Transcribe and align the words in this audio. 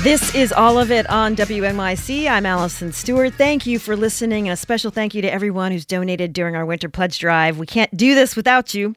This 0.00 0.34
is 0.34 0.54
all 0.54 0.78
of 0.78 0.90
it 0.90 1.08
on 1.10 1.36
WNYC. 1.36 2.26
I'm 2.26 2.46
Allison 2.46 2.92
Stewart. 2.92 3.34
Thank 3.34 3.66
you 3.66 3.78
for 3.78 3.94
listening, 3.94 4.48
and 4.48 4.54
a 4.54 4.56
special 4.56 4.90
thank 4.90 5.14
you 5.14 5.20
to 5.20 5.30
everyone 5.30 5.70
who's 5.70 5.84
donated 5.84 6.32
during 6.32 6.56
our 6.56 6.64
winter 6.64 6.88
pledge 6.88 7.18
drive. 7.18 7.58
We 7.58 7.66
can't 7.66 7.94
do 7.94 8.14
this 8.14 8.34
without 8.34 8.72
you. 8.72 8.96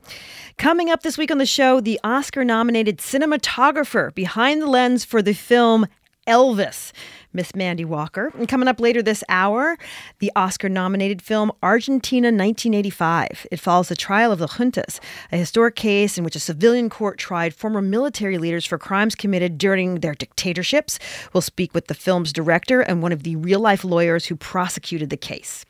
Coming 0.58 0.90
up 0.90 1.04
this 1.04 1.18
week 1.18 1.32
on 1.32 1.38
the 1.38 1.46
show, 1.46 1.82
the 1.82 2.00
Oscar 2.06 2.46
nominated 2.46 3.00
cinematographer 3.00 4.16
behind 4.16 4.62
the 4.62 4.68
lens 4.68 5.04
for 5.04 5.22
the 5.22 5.34
film 5.34 5.86
Elvis. 6.26 6.94
Miss 7.36 7.54
Mandy 7.54 7.86
Walker. 7.86 8.32
And 8.36 8.48
coming 8.48 8.68
up 8.68 8.80
later 8.80 9.04
this 9.04 9.24
hour, 9.30 9.78
the 10.20 10.32
Oscar 10.36 10.70
nominated 10.70 11.22
film 11.22 11.52
Argentina 11.62 12.28
1985. 12.28 13.48
It 13.52 13.60
follows 13.60 13.90
the 13.90 13.96
trial 13.96 14.32
of 14.32 14.40
the 14.40 14.48
juntas, 14.48 15.00
a 15.32 15.38
historic 15.38 15.76
case 15.76 16.18
in 16.18 16.24
which 16.24 16.36
a 16.36 16.40
civilian 16.40 16.90
court 16.90 17.18
tried 17.18 17.54
former 17.54 17.82
military 17.82 18.38
leaders 18.38 18.66
for 18.66 18.78
crimes 18.78 19.14
committed 19.14 19.58
during 19.58 19.96
their 19.96 20.16
dictatorships. 20.16 20.98
We'll 21.34 21.42
speak 21.42 21.74
with 21.74 21.88
the 21.88 21.94
film's 21.94 22.32
director 22.32 22.82
and 22.82 23.02
one 23.02 23.12
of 23.12 23.24
the 23.24 23.36
real 23.36 23.60
life 23.60 23.84
lawyers 23.84 24.26
who 24.26 24.36
prosecuted 24.36 25.10
the 25.10 25.18
case. 25.18 25.66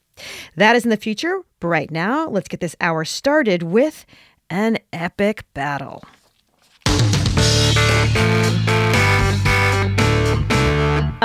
That 0.55 0.75
is 0.75 0.83
in 0.83 0.91
the 0.91 0.97
future, 0.97 1.41
but 1.59 1.67
right 1.67 1.91
now, 1.91 2.27
let's 2.27 2.47
get 2.47 2.59
this 2.59 2.75
hour 2.79 3.03
started 3.03 3.63
with 3.63 4.05
an 4.50 4.77
epic 4.94 5.44
battle. 5.53 6.03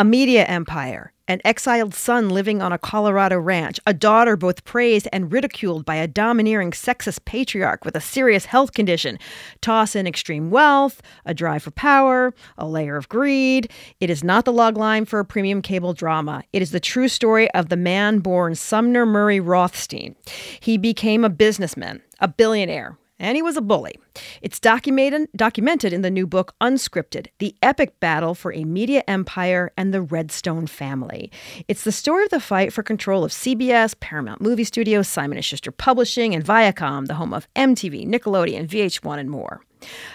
A 0.01 0.05
media 0.05 0.47
empire, 0.47 1.13
an 1.29 1.43
exiled 1.45 1.93
son 1.93 2.31
living 2.31 2.63
on 2.63 2.73
a 2.73 2.79
Colorado 2.79 3.39
ranch, 3.39 3.79
a 3.87 3.93
daughter 3.93 4.35
both 4.35 4.65
praised 4.65 5.07
and 5.13 5.31
ridiculed 5.31 5.85
by 5.85 5.97
a 5.97 6.09
domineering 6.09 6.71
sexist 6.71 7.27
patriarch 7.27 7.85
with 7.85 7.95
a 7.95 8.01
serious 8.01 8.47
health 8.47 8.73
condition. 8.73 9.19
Toss 9.61 9.95
in 9.95 10.07
extreme 10.07 10.51
wealth, 10.51 11.03
a 11.27 11.35
drive 11.35 11.65
for 11.65 11.71
power, 11.73 12.33
a 12.57 12.67
layer 12.67 12.97
of 12.97 13.11
greed. 13.11 13.71
It 14.01 14.09
is 14.09 14.25
not 14.25 14.47
the 14.47 14.55
logline 14.55 15.07
for 15.07 15.19
a 15.19 15.25
premium 15.27 15.61
cable 15.61 15.93
drama. 15.93 16.45
It 16.55 16.63
is 16.63 16.71
the 16.71 16.81
true 16.81 17.09
story 17.09 17.51
of 17.51 17.69
the 17.69 17.77
man 17.77 18.21
born 18.21 18.55
Sumner 18.55 19.05
Murray 19.05 19.39
Rothstein. 19.39 20.17
He 20.61 20.79
became 20.79 21.27
a 21.27 21.29
businessman, 21.29 22.01
a 22.21 22.29
billionaire, 22.29 22.97
and 23.21 23.37
he 23.37 23.43
was 23.43 23.57
a 23.57 23.63
bully. 23.63 23.95
It's 24.43 24.59
documented, 24.59 25.29
documented 25.37 25.93
in 25.93 26.03
the 26.03 26.11
new 26.11 26.27
book 26.27 26.55
Unscripted 26.61 27.29
The 27.39 27.55
Epic 27.63 28.01
Battle 28.01 28.35
for 28.35 28.53
a 28.53 28.65
Media 28.65 29.05
Empire 29.07 29.71
and 29.77 29.95
the 29.95 30.03
Redstone 30.03 30.67
Family. 30.67 31.31
It's 31.69 31.85
the 31.85 31.93
story 31.93 32.25
of 32.25 32.31
the 32.31 32.41
fight 32.41 32.73
for 32.73 32.83
control 32.83 33.23
of 33.23 33.31
CBS, 33.31 33.99
Paramount 34.01 34.41
Movie 34.41 34.65
Studios, 34.65 35.07
Simon 35.07 35.41
& 35.41 35.43
Schuster 35.43 35.71
Publishing, 35.71 36.35
and 36.35 36.45
Viacom, 36.45 37.07
the 37.07 37.15
home 37.15 37.35
of 37.35 37.47
MTV, 37.55 38.09
Nickelodeon, 38.09 38.67
VH1, 38.67 39.19
and 39.19 39.31
more. 39.31 39.63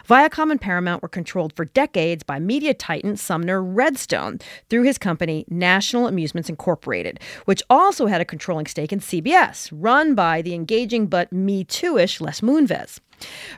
Viacom 0.08 0.52
and 0.52 0.62
Paramount 0.62 1.02
were 1.02 1.10
controlled 1.10 1.54
for 1.54 1.66
decades 1.66 2.24
by 2.24 2.40
media 2.40 2.74
titan 2.74 3.18
Sumner 3.18 3.62
Redstone 3.62 4.40
through 4.70 4.84
his 4.84 4.98
company 4.98 5.46
National 5.50 6.08
Amusements 6.08 6.50
Incorporated, 6.50 7.20
which 7.46 7.64
also 7.70 8.08
had 8.08 8.22
a 8.22 8.26
controlling 8.26 8.66
stake 8.66 8.94
in 8.94 9.00
CBS, 9.00 9.70
run 9.72 10.16
by 10.16 10.42
the 10.42 10.54
engaging 10.54 11.08
but 11.08 11.32
Me 11.32 11.64
Too-ish 11.64 12.22
Les 12.22 12.42
Moonves. 12.42 13.00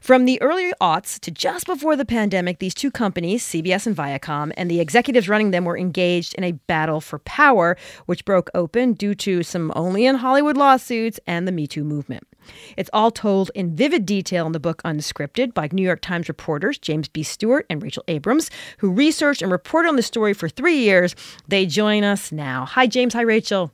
From 0.02 0.26
the 0.26 0.42
early 0.42 0.72
aughts 0.80 1.20
to 1.22 1.32
just 1.32 1.66
before 1.66 1.96
the 1.96 2.06
pandemic, 2.06 2.60
these 2.60 2.74
two 2.74 2.92
companies, 2.92 3.44
CBS 3.44 3.88
and 3.88 3.96
Viacom, 3.96 4.52
and 4.56 4.70
the 4.70 4.80
executives 4.80 5.28
running 5.28 5.52
them 5.52 5.66
were 5.66 5.78
engaged 5.78 6.36
in 6.36 6.44
a 6.44 6.52
battle 6.52 7.02
for 7.02 7.20
power, 7.20 7.76
which 8.06 8.26
broke 8.26 8.50
open 8.54 8.94
due 8.94 9.16
to 9.16 9.44
some 9.44 9.74
only 9.76 10.06
in 10.06 10.16
Hollywood 10.16 10.58
lawsuits 10.58 11.20
and 11.26 11.48
the 11.48 11.52
Me 11.52 11.68
Too 11.68 11.84
movement. 11.84 12.28
It's 12.76 12.90
all 12.94 13.12
told 13.12 13.52
in 13.56 13.76
vivid 13.76 14.06
detail 14.06 14.46
in 14.46 14.52
the 14.52 14.60
book 14.60 14.82
Unscripted 14.84 15.54
by 15.54 15.70
New 15.72 15.84
York 15.84 16.02
Times 16.02 16.28
reporters 16.28 16.78
James 16.78 17.08
B. 17.08 17.24
Stewart 17.24 17.66
and 17.70 17.82
Rachel 17.82 18.04
Abrams, 18.08 18.50
who 18.80 18.92
researched 18.92 19.42
and 19.42 19.52
reported 19.52 19.90
on 19.90 19.96
the 19.96 20.02
story 20.02 20.34
for 20.34 20.50
three 20.50 20.78
years. 20.78 21.16
They 21.48 21.66
join 21.66 22.04
us 22.04 22.32
now. 22.32 22.66
Hi, 22.66 22.88
James. 22.88 23.14
Hi, 23.14 23.22
Rachel. 23.22 23.74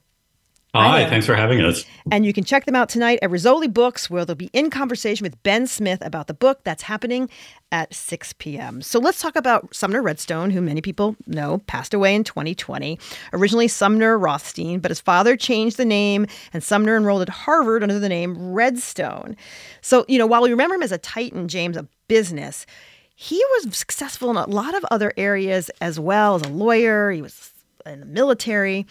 Hi, 0.76 1.08
thanks 1.08 1.28
for 1.28 1.36
having 1.36 1.62
us. 1.62 1.86
And 2.12 2.26
you 2.26 2.34
can 2.34 2.44
check 2.44 2.66
them 2.66 2.74
out 2.74 2.90
tonight 2.90 3.20
at 3.22 3.30
Rizzoli 3.30 3.72
Books, 3.72 4.10
where 4.10 4.26
they'll 4.26 4.36
be 4.36 4.50
in 4.54 4.72
conversation 4.72 5.24
with 5.24 5.42
Ben 5.44 5.68
Smith 5.68 6.04
about 6.04 6.26
the 6.26 6.34
book 6.34 6.62
that's 6.64 6.82
happening 6.82 7.30
at 7.72 7.94
6 7.94 8.34
p.m. 8.40 8.82
So 8.82 8.98
let's 8.98 9.22
talk 9.22 9.36
about 9.36 9.76
Sumner 9.76 10.02
Redstone, 10.02 10.50
who 10.50 10.62
many 10.62 10.82
people 10.82 11.16
know 11.28 11.60
passed 11.68 11.94
away 11.94 12.16
in 12.16 12.24
2020. 12.24 12.98
Originally 13.34 13.68
Sumner 13.68 14.18
Rothstein, 14.18 14.80
but 14.80 14.90
his 14.90 15.00
father 15.00 15.38
changed 15.38 15.78
the 15.78 15.86
name, 15.86 16.26
and 16.54 16.64
Sumner 16.64 16.98
enrolled 16.98 17.22
at 17.22 17.30
Harvard 17.30 17.84
under 17.84 18.00
the 18.00 18.10
name 18.10 18.52
Redstone. 18.52 19.38
So, 19.82 20.06
you 20.08 20.18
know, 20.18 20.26
while 20.26 20.42
we 20.42 20.50
remember 20.50 20.74
him 20.74 20.82
as 20.82 20.92
a 20.92 20.98
titan, 20.98 21.50
James, 21.50 21.78
of 21.78 21.88
business, 22.08 22.66
he 23.14 23.36
was 23.52 23.78
successful 23.78 24.32
in 24.32 24.38
a 24.38 24.50
lot 24.50 24.74
of 24.74 24.84
other 24.90 25.14
areas 25.18 25.70
as 25.82 26.00
well 26.00 26.34
as 26.34 26.42
a 26.42 26.50
lawyer. 26.50 27.12
He 27.12 27.22
was 27.22 27.52
in 27.86 28.00
the 28.00 28.08
military. 28.08 28.88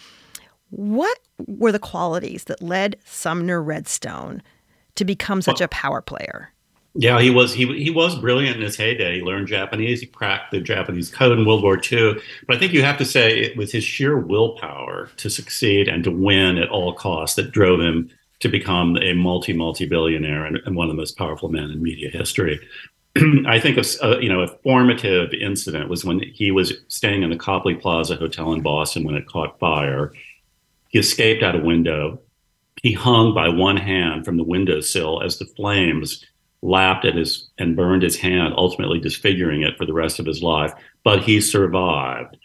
What 0.75 1.19
were 1.45 1.71
the 1.71 1.77
qualities 1.77 2.45
that 2.45 2.61
led 2.61 2.95
Sumner 3.05 3.61
Redstone 3.61 4.41
to 4.95 5.05
become 5.05 5.39
such 5.43 5.61
a 5.61 5.67
power 5.67 6.01
player? 6.01 6.51
Yeah, 6.95 7.21
he 7.21 7.29
was 7.29 7.53
he 7.53 7.65
he 7.83 7.91
was 7.91 8.15
brilliant 8.19 8.57
in 8.57 8.63
his 8.63 8.75
heyday. 8.75 9.17
He 9.17 9.21
learned 9.21 9.47
Japanese. 9.47 9.99
He 9.99 10.07
cracked 10.07 10.51
the 10.51 10.59
Japanese 10.59 11.11
code 11.11 11.37
in 11.37 11.45
World 11.45 11.61
War 11.61 11.79
II. 11.79 12.15
But 12.47 12.55
I 12.55 12.59
think 12.59 12.73
you 12.73 12.81
have 12.81 12.97
to 12.97 13.05
say 13.05 13.39
it 13.39 13.55
was 13.55 13.71
his 13.71 13.83
sheer 13.83 14.17
willpower 14.17 15.11
to 15.17 15.29
succeed 15.29 15.87
and 15.87 16.03
to 16.05 16.11
win 16.11 16.57
at 16.57 16.69
all 16.69 16.93
costs 16.93 17.35
that 17.35 17.51
drove 17.51 17.79
him 17.79 18.09
to 18.39 18.49
become 18.49 18.97
a 18.97 19.13
multi 19.13 19.53
multi 19.53 19.85
billionaire 19.85 20.43
and, 20.43 20.57
and, 20.65 20.75
one 20.75 20.89
of 20.89 20.95
the 20.95 20.99
most 20.99 21.17
powerful 21.17 21.49
men 21.49 21.69
in 21.69 21.83
media 21.83 22.09
history. 22.09 22.59
I 23.47 23.59
think 23.59 23.77
of 23.77 23.87
uh, 24.01 24.17
you 24.19 24.29
know 24.29 24.41
a 24.41 24.47
formative 24.63 25.33
incident 25.33 25.87
was 25.87 26.03
when 26.03 26.19
he 26.19 26.49
was 26.49 26.73
staying 26.87 27.21
in 27.21 27.29
the 27.29 27.37
Copley 27.37 27.75
Plaza 27.75 28.15
Hotel 28.15 28.53
in 28.53 28.61
Boston 28.61 29.03
when 29.03 29.15
it 29.15 29.27
caught 29.27 29.59
fire 29.59 30.11
he 30.93 30.99
escaped 30.99 31.43
out 31.43 31.55
a 31.55 31.59
window. 31.59 32.21
He 32.83 32.93
hung 32.93 33.33
by 33.33 33.49
one 33.49 33.77
hand 33.77 34.23
from 34.23 34.37
the 34.37 34.43
windowsill 34.43 35.23
as 35.23 35.39
the 35.39 35.45
flames 35.45 36.23
lapped 36.61 37.03
at 37.03 37.15
his 37.15 37.49
and 37.57 37.75
burned 37.75 38.03
his 38.03 38.15
hand, 38.15 38.53
ultimately 38.55 38.99
disfiguring 38.99 39.63
it 39.63 39.75
for 39.75 39.85
the 39.85 39.93
rest 39.93 40.19
of 40.19 40.27
his 40.27 40.43
life. 40.43 40.71
But 41.03 41.23
he 41.23 41.41
survived. 41.41 42.37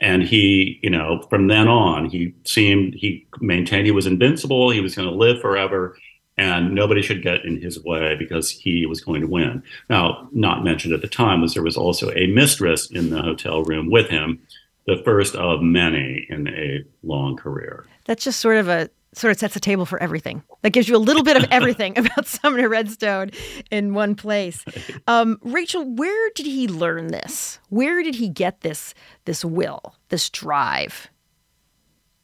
And 0.00 0.22
he, 0.22 0.78
you 0.82 0.90
know, 0.90 1.22
from 1.28 1.48
then 1.48 1.66
on, 1.66 2.08
he 2.08 2.32
seemed, 2.44 2.94
he 2.94 3.26
maintained 3.40 3.86
he 3.86 3.92
was 3.92 4.06
invincible. 4.06 4.70
He 4.70 4.80
was 4.80 4.94
going 4.94 5.08
to 5.08 5.14
live 5.14 5.40
forever 5.40 5.96
and 6.38 6.74
nobody 6.74 7.02
should 7.02 7.22
get 7.22 7.44
in 7.44 7.60
his 7.60 7.82
way 7.82 8.14
because 8.14 8.50
he 8.50 8.86
was 8.86 9.00
going 9.00 9.22
to 9.22 9.26
win. 9.26 9.62
Now, 9.88 10.28
not 10.32 10.62
mentioned 10.62 10.94
at 10.94 11.00
the 11.00 11.08
time 11.08 11.40
was 11.40 11.54
there 11.54 11.62
was 11.62 11.78
also 11.78 12.12
a 12.12 12.26
mistress 12.28 12.90
in 12.90 13.10
the 13.10 13.22
hotel 13.22 13.64
room 13.64 13.90
with 13.90 14.10
him, 14.10 14.38
the 14.86 15.00
first 15.02 15.34
of 15.34 15.62
many 15.62 16.26
in 16.28 16.46
a 16.48 16.84
long 17.02 17.36
career 17.36 17.86
that's 18.06 18.24
just 18.24 18.40
sort 18.40 18.56
of 18.56 18.68
a 18.68 18.90
sort 19.12 19.32
of 19.32 19.38
sets 19.38 19.54
the 19.54 19.60
table 19.60 19.86
for 19.86 20.00
everything. 20.02 20.42
That 20.62 20.70
gives 20.70 20.88
you 20.88 20.96
a 20.96 20.98
little 20.98 21.22
bit 21.22 21.36
of 21.36 21.44
everything 21.50 21.98
about 21.98 22.26
Sumner 22.26 22.68
Redstone 22.68 23.30
in 23.70 23.94
one 23.94 24.14
place. 24.14 24.64
Um, 25.06 25.38
Rachel, 25.42 25.84
where 25.84 26.30
did 26.34 26.46
he 26.46 26.68
learn 26.68 27.08
this? 27.08 27.58
Where 27.70 28.02
did 28.02 28.14
he 28.14 28.28
get 28.28 28.60
this 28.60 28.94
this 29.24 29.44
will, 29.44 29.94
this 30.08 30.28
drive? 30.30 31.08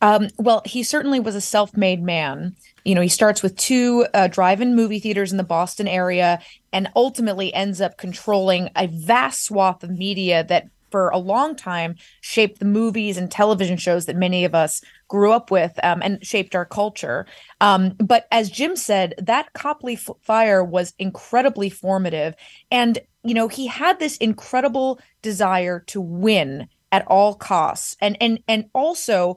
Um, 0.02 0.28
well, 0.36 0.62
he 0.64 0.82
certainly 0.82 1.20
was 1.20 1.36
a 1.36 1.40
self-made 1.40 2.02
man. 2.02 2.56
You 2.84 2.96
know, 2.96 3.00
he 3.00 3.08
starts 3.08 3.40
with 3.40 3.56
two 3.56 4.04
uh, 4.12 4.26
drive-in 4.26 4.74
movie 4.74 4.98
theaters 4.98 5.30
in 5.30 5.38
the 5.38 5.44
Boston 5.44 5.86
area, 5.86 6.40
and 6.72 6.90
ultimately 6.96 7.54
ends 7.54 7.80
up 7.80 7.96
controlling 7.96 8.68
a 8.74 8.88
vast 8.88 9.44
swath 9.44 9.84
of 9.84 9.90
media 9.90 10.42
that, 10.48 10.66
for 10.92 11.08
a 11.08 11.18
long 11.18 11.56
time, 11.56 11.96
shaped 12.20 12.60
the 12.60 12.64
movies 12.64 13.16
and 13.16 13.30
television 13.30 13.76
shows 13.76 14.06
that 14.06 14.16
many 14.16 14.44
of 14.44 14.54
us 14.54 14.80
grew 15.08 15.32
up 15.32 15.50
with 15.50 15.72
um, 15.82 16.00
and 16.02 16.24
shaped 16.24 16.54
our 16.54 16.64
culture. 16.64 17.26
Um, 17.60 17.94
but 17.98 18.28
as 18.30 18.50
Jim 18.50 18.76
said, 18.76 19.14
that 19.18 19.52
Copley 19.54 19.94
f- 19.94 20.10
fire 20.20 20.62
was 20.62 20.94
incredibly 20.98 21.70
formative, 21.70 22.34
and 22.70 22.98
you 23.24 23.34
know, 23.34 23.48
he 23.48 23.66
had 23.66 23.98
this 23.98 24.16
incredible 24.18 25.00
desire 25.22 25.80
to 25.86 26.00
win 26.00 26.68
at 26.92 27.06
all 27.06 27.34
costs, 27.34 27.96
and 28.00 28.16
and 28.20 28.38
and 28.46 28.66
also 28.74 29.36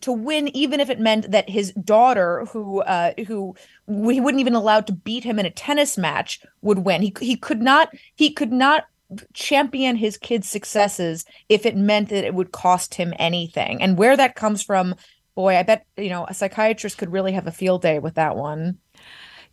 to 0.00 0.12
win 0.12 0.48
even 0.56 0.80
if 0.80 0.88
it 0.88 0.98
meant 0.98 1.30
that 1.30 1.48
his 1.50 1.72
daughter 1.72 2.46
who 2.46 2.80
uh 2.82 3.12
who 3.26 3.54
he 3.86 4.20
wouldn't 4.20 4.40
even 4.40 4.54
allow 4.54 4.80
to 4.80 4.92
beat 4.92 5.24
him 5.24 5.38
in 5.38 5.44
a 5.44 5.50
tennis 5.50 5.98
match 5.98 6.40
would 6.62 6.78
win. 6.78 7.02
He 7.02 7.12
he 7.20 7.36
could 7.36 7.60
not 7.60 7.90
he 8.14 8.32
could 8.32 8.52
not 8.52 8.84
champion 9.32 9.96
his 9.96 10.16
kids 10.16 10.48
successes 10.48 11.24
if 11.48 11.66
it 11.66 11.76
meant 11.76 12.08
that 12.08 12.24
it 12.24 12.34
would 12.34 12.52
cost 12.52 12.94
him 12.94 13.12
anything. 13.18 13.80
And 13.82 13.98
where 13.98 14.16
that 14.16 14.34
comes 14.34 14.62
from 14.62 14.94
boy 15.34 15.56
i 15.56 15.62
bet 15.62 15.84
you 15.96 16.08
know 16.08 16.24
a 16.28 16.34
psychiatrist 16.34 16.98
could 16.98 17.12
really 17.12 17.32
have 17.32 17.46
a 17.46 17.52
field 17.52 17.82
day 17.82 17.98
with 17.98 18.14
that 18.14 18.36
one 18.36 18.78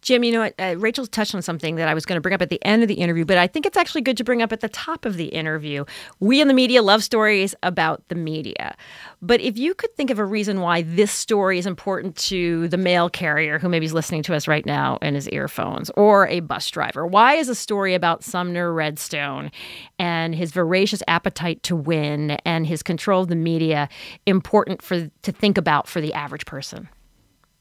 Jim, 0.02 0.24
you 0.24 0.32
know 0.32 0.40
what? 0.40 0.56
Uh, 0.58 0.76
Rachel's 0.80 1.10
touched 1.10 1.36
on 1.36 1.44
something 1.44 1.76
that 1.76 1.88
I 1.88 1.94
was 1.94 2.06
going 2.06 2.18
to 2.18 2.22
bring 2.22 2.34
up 2.34 2.42
at 2.42 2.50
the 2.50 2.64
end 2.66 2.82
of 2.82 2.88
the 2.88 2.96
interview, 2.96 3.24
but 3.24 3.38
I 3.38 3.46
think 3.46 3.68
it's 3.68 3.78
actually 3.78 4.02
good 4.02 4.18
to 4.18 4.24
bring 4.24 4.42
up 4.42 4.52
at 4.52 4.62
the 4.62 4.70
top 4.70 5.06
of 5.06 5.16
the 5.16 5.26
interview. 5.26 5.86
We 6.20 6.42
in 6.42 6.48
the 6.48 6.56
media 6.56 6.82
love 6.82 7.04
stories 7.04 7.54
about 7.62 8.08
the 8.08 8.16
media. 8.16 8.76
But 9.22 9.42
if 9.42 9.60
you 9.60 9.76
could 9.76 9.96
think 9.96 10.10
of 10.10 10.18
a 10.18 10.26
reason 10.26 10.62
why 10.62 10.82
this 10.82 11.12
story 11.12 11.60
is 11.60 11.68
important 11.68 12.16
to 12.18 12.68
the 12.70 12.78
mail 12.78 13.10
carrier 13.10 13.60
who 13.60 13.70
maybe 13.70 13.86
is 13.86 13.94
listening 13.94 14.24
to 14.24 14.34
us 14.34 14.48
right 14.48 14.66
now 14.66 14.98
in 15.04 15.14
his 15.14 15.30
earphones 15.30 15.92
or 15.92 16.28
a 16.28 16.40
bus 16.40 16.68
driver, 16.72 17.06
why 17.06 17.36
is 17.36 17.48
a 17.48 17.56
story 17.56 17.94
about 17.94 18.24
Sumner 18.24 18.74
Redstone 18.74 19.52
and 20.00 20.34
his 20.34 20.52
voracious 20.52 21.04
appetite 21.08 21.62
to 21.64 21.76
win 21.76 22.32
and 22.44 22.66
his 22.66 22.82
control 22.82 23.22
of 23.22 23.28
the 23.28 23.36
media 23.36 23.88
important 24.26 24.82
for 24.82 25.12
to 25.22 25.32
think 25.32 25.60
about 25.60 25.88
for 25.88 26.02
the 26.02 26.14
average 26.16 26.48
person? 26.48 26.90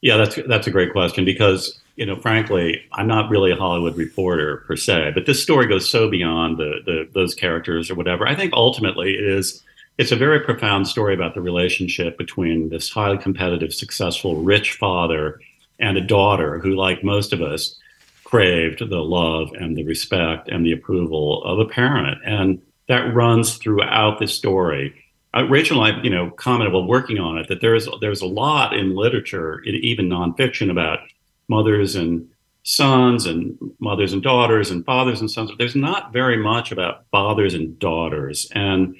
Yeah, 0.01 0.17
that's 0.17 0.39
that's 0.47 0.67
a 0.67 0.71
great 0.71 0.91
question 0.91 1.25
because 1.25 1.79
you 1.95 2.05
know, 2.05 2.15
frankly, 2.15 2.81
I'm 2.93 3.07
not 3.07 3.29
really 3.29 3.51
a 3.51 3.55
Hollywood 3.55 3.95
reporter 3.95 4.63
per 4.65 4.75
se, 4.75 5.11
but 5.13 5.25
this 5.25 5.43
story 5.43 5.67
goes 5.67 5.87
so 5.89 6.09
beyond 6.09 6.57
the, 6.57 6.79
the 6.85 7.09
those 7.13 7.35
characters 7.35 7.91
or 7.91 7.95
whatever. 7.95 8.27
I 8.27 8.35
think 8.35 8.53
ultimately 8.53 9.13
it 9.13 9.23
is 9.23 9.61
it's 9.97 10.11
a 10.11 10.15
very 10.15 10.39
profound 10.39 10.87
story 10.87 11.13
about 11.13 11.35
the 11.35 11.41
relationship 11.41 12.17
between 12.17 12.69
this 12.69 12.89
highly 12.89 13.17
competitive, 13.17 13.73
successful, 13.73 14.37
rich 14.37 14.73
father 14.73 15.39
and 15.79 15.97
a 15.97 16.01
daughter 16.01 16.59
who, 16.59 16.75
like 16.75 17.03
most 17.03 17.33
of 17.33 17.41
us, 17.41 17.75
craved 18.23 18.79
the 18.79 19.03
love 19.03 19.49
and 19.59 19.75
the 19.75 19.83
respect 19.83 20.47
and 20.47 20.65
the 20.65 20.71
approval 20.71 21.43
of 21.43 21.59
a 21.59 21.65
parent, 21.65 22.17
and 22.25 22.61
that 22.87 23.13
runs 23.13 23.57
throughout 23.57 24.19
the 24.19 24.27
story. 24.27 25.00
Uh, 25.35 25.45
Rachel 25.45 25.83
and 25.83 25.97
I, 25.97 26.03
you 26.03 26.09
know, 26.09 26.29
commented 26.31 26.73
while 26.73 26.85
working 26.85 27.17
on 27.17 27.37
it 27.37 27.47
that 27.47 27.61
there's 27.61 27.87
there's 28.01 28.21
a 28.21 28.27
lot 28.27 28.73
in 28.73 28.95
literature, 28.95 29.59
in, 29.59 29.75
even 29.75 30.09
nonfiction, 30.09 30.69
about 30.69 30.99
mothers 31.47 31.95
and 31.95 32.27
sons 32.63 33.25
and 33.25 33.57
mothers 33.79 34.13
and 34.13 34.21
daughters 34.21 34.69
and 34.69 34.85
fathers 34.85 35.19
and 35.21 35.31
sons. 35.31 35.49
But 35.49 35.57
there's 35.57 35.75
not 35.75 36.13
very 36.13 36.37
much 36.37 36.71
about 36.71 37.05
fathers 37.11 37.53
and 37.53 37.77
daughters. 37.79 38.49
And 38.53 38.95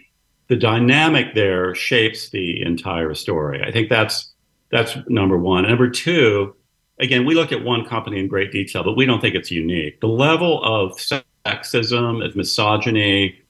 the 0.47 0.55
dynamic 0.55 1.33
there 1.35 1.75
shapes 1.75 2.29
the 2.29 2.61
entire 2.61 3.13
story. 3.13 3.63
I 3.63 3.71
think 3.71 3.89
that's 3.89 4.31
that's 4.69 4.97
number 5.07 5.37
one. 5.37 5.67
Number 5.67 5.89
two, 5.89 6.55
again, 6.99 7.25
we 7.25 7.35
look 7.35 7.51
at 7.51 7.63
one 7.63 7.85
company 7.85 8.19
in 8.19 8.27
great 8.27 8.51
detail, 8.51 8.83
but 8.83 8.95
we 8.95 9.05
don't 9.05 9.19
think 9.19 9.35
it's 9.35 9.51
unique. 9.51 9.99
The 9.99 10.07
level 10.07 10.63
of 10.63 10.97
sexism, 11.45 12.25
of 12.25 12.35
misogyny, 12.35 13.40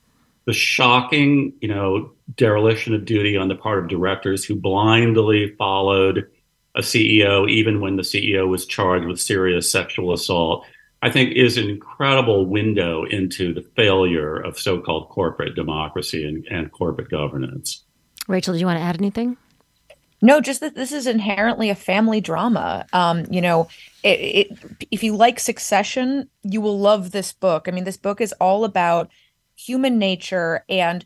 the 0.51 0.55
shocking, 0.55 1.53
you 1.61 1.69
know, 1.69 2.11
dereliction 2.35 2.93
of 2.93 3.05
duty 3.05 3.37
on 3.37 3.47
the 3.47 3.55
part 3.55 3.79
of 3.79 3.87
directors 3.87 4.43
who 4.43 4.53
blindly 4.53 5.55
followed 5.57 6.29
a 6.75 6.81
CEO, 6.81 7.49
even 7.49 7.79
when 7.79 7.95
the 7.95 8.01
CEO 8.01 8.49
was 8.49 8.65
charged 8.65 9.05
with 9.05 9.17
serious 9.17 9.71
sexual 9.71 10.11
assault, 10.11 10.65
I 11.01 11.09
think 11.09 11.31
is 11.31 11.55
an 11.55 11.69
incredible 11.69 12.45
window 12.45 13.05
into 13.05 13.53
the 13.53 13.61
failure 13.77 14.41
of 14.41 14.59
so 14.59 14.81
called 14.81 15.07
corporate 15.07 15.55
democracy 15.55 16.27
and, 16.27 16.45
and 16.47 16.69
corporate 16.69 17.09
governance. 17.09 17.85
Rachel, 18.27 18.53
do 18.53 18.59
you 18.59 18.65
want 18.65 18.77
to 18.77 18.83
add 18.83 18.97
anything? 18.97 19.37
No, 20.21 20.41
just 20.41 20.59
that 20.59 20.75
this 20.75 20.91
is 20.91 21.07
inherently 21.07 21.69
a 21.69 21.75
family 21.75 22.19
drama. 22.19 22.85
Um, 22.91 23.25
you 23.31 23.39
know, 23.39 23.69
it, 24.03 24.19
it, 24.19 24.87
if 24.91 25.01
you 25.01 25.15
like 25.15 25.39
Succession, 25.39 26.29
you 26.43 26.59
will 26.59 26.77
love 26.77 27.11
this 27.11 27.31
book. 27.31 27.69
I 27.69 27.71
mean, 27.71 27.85
this 27.85 27.95
book 27.95 28.19
is 28.19 28.33
all 28.33 28.65
about 28.65 29.09
human 29.67 29.97
nature 29.97 30.63
and 30.69 31.05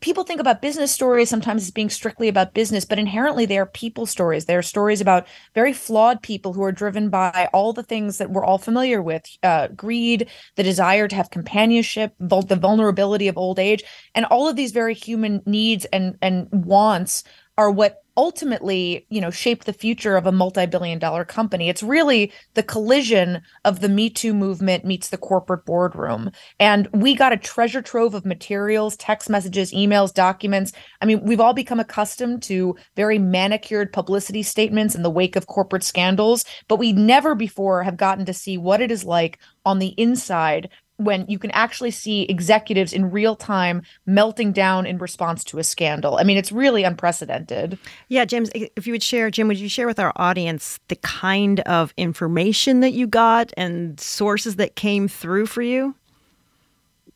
people 0.00 0.24
think 0.24 0.40
about 0.40 0.62
business 0.62 0.92
stories 0.92 1.28
sometimes 1.28 1.62
as 1.62 1.70
being 1.70 1.90
strictly 1.90 2.28
about 2.28 2.54
business, 2.54 2.84
but 2.84 2.98
inherently 2.98 3.46
they 3.46 3.58
are 3.58 3.66
people 3.66 4.06
stories. 4.06 4.44
They 4.44 4.54
are 4.54 4.62
stories 4.62 5.00
about 5.00 5.26
very 5.54 5.72
flawed 5.72 6.22
people 6.22 6.52
who 6.52 6.62
are 6.62 6.72
driven 6.72 7.08
by 7.08 7.48
all 7.52 7.72
the 7.72 7.82
things 7.82 8.18
that 8.18 8.30
we're 8.30 8.44
all 8.44 8.58
familiar 8.58 9.02
with 9.02 9.24
uh, 9.42 9.68
greed, 9.68 10.28
the 10.56 10.62
desire 10.62 11.08
to 11.08 11.16
have 11.16 11.30
companionship, 11.30 12.14
the 12.18 12.58
vulnerability 12.60 13.28
of 13.28 13.38
old 13.38 13.58
age, 13.58 13.82
and 14.14 14.26
all 14.26 14.48
of 14.48 14.56
these 14.56 14.72
very 14.72 14.94
human 14.94 15.42
needs 15.46 15.84
and, 15.86 16.16
and 16.22 16.48
wants 16.52 17.24
are 17.58 17.70
what 17.70 18.02
ultimately, 18.20 19.06
you 19.08 19.18
know, 19.18 19.30
shape 19.30 19.64
the 19.64 19.72
future 19.72 20.14
of 20.14 20.26
a 20.26 20.30
multi-billion 20.30 20.98
dollar 20.98 21.24
company. 21.24 21.70
It's 21.70 21.82
really 21.82 22.30
the 22.52 22.62
collision 22.62 23.40
of 23.64 23.80
the 23.80 23.88
Me 23.88 24.10
Too 24.10 24.34
movement 24.34 24.84
meets 24.84 25.08
the 25.08 25.16
corporate 25.16 25.64
boardroom. 25.64 26.30
And 26.58 26.86
we 26.92 27.14
got 27.14 27.32
a 27.32 27.38
treasure 27.38 27.80
trove 27.80 28.12
of 28.14 28.26
materials, 28.26 28.94
text 28.98 29.30
messages, 29.30 29.72
emails, 29.72 30.12
documents. 30.12 30.72
I 31.00 31.06
mean, 31.06 31.24
we've 31.24 31.40
all 31.40 31.54
become 31.54 31.80
accustomed 31.80 32.42
to 32.42 32.76
very 32.94 33.18
manicured 33.18 33.90
publicity 33.90 34.42
statements 34.42 34.94
in 34.94 35.02
the 35.02 35.08
wake 35.08 35.34
of 35.34 35.46
corporate 35.46 35.82
scandals, 35.82 36.44
but 36.68 36.76
we 36.76 36.92
never 36.92 37.34
before 37.34 37.82
have 37.84 37.96
gotten 37.96 38.26
to 38.26 38.34
see 38.34 38.58
what 38.58 38.82
it 38.82 38.90
is 38.90 39.02
like 39.02 39.38
on 39.64 39.78
the 39.78 39.94
inside 39.96 40.68
when 41.00 41.24
you 41.28 41.38
can 41.38 41.50
actually 41.52 41.90
see 41.90 42.22
executives 42.22 42.92
in 42.92 43.10
real 43.10 43.34
time 43.34 43.82
melting 44.04 44.52
down 44.52 44.84
in 44.84 44.98
response 44.98 45.42
to 45.44 45.58
a 45.58 45.64
scandal. 45.64 46.18
I 46.18 46.24
mean, 46.24 46.36
it's 46.36 46.52
really 46.52 46.84
unprecedented. 46.84 47.78
Yeah, 48.08 48.26
James, 48.26 48.50
if 48.54 48.86
you 48.86 48.92
would 48.92 49.02
share, 49.02 49.30
Jim, 49.30 49.48
would 49.48 49.58
you 49.58 49.68
share 49.68 49.86
with 49.86 49.98
our 49.98 50.12
audience 50.16 50.78
the 50.88 50.96
kind 50.96 51.60
of 51.60 51.94
information 51.96 52.80
that 52.80 52.92
you 52.92 53.06
got 53.06 53.52
and 53.56 53.98
sources 53.98 54.56
that 54.56 54.76
came 54.76 55.08
through 55.08 55.46
for 55.46 55.62
you? 55.62 55.94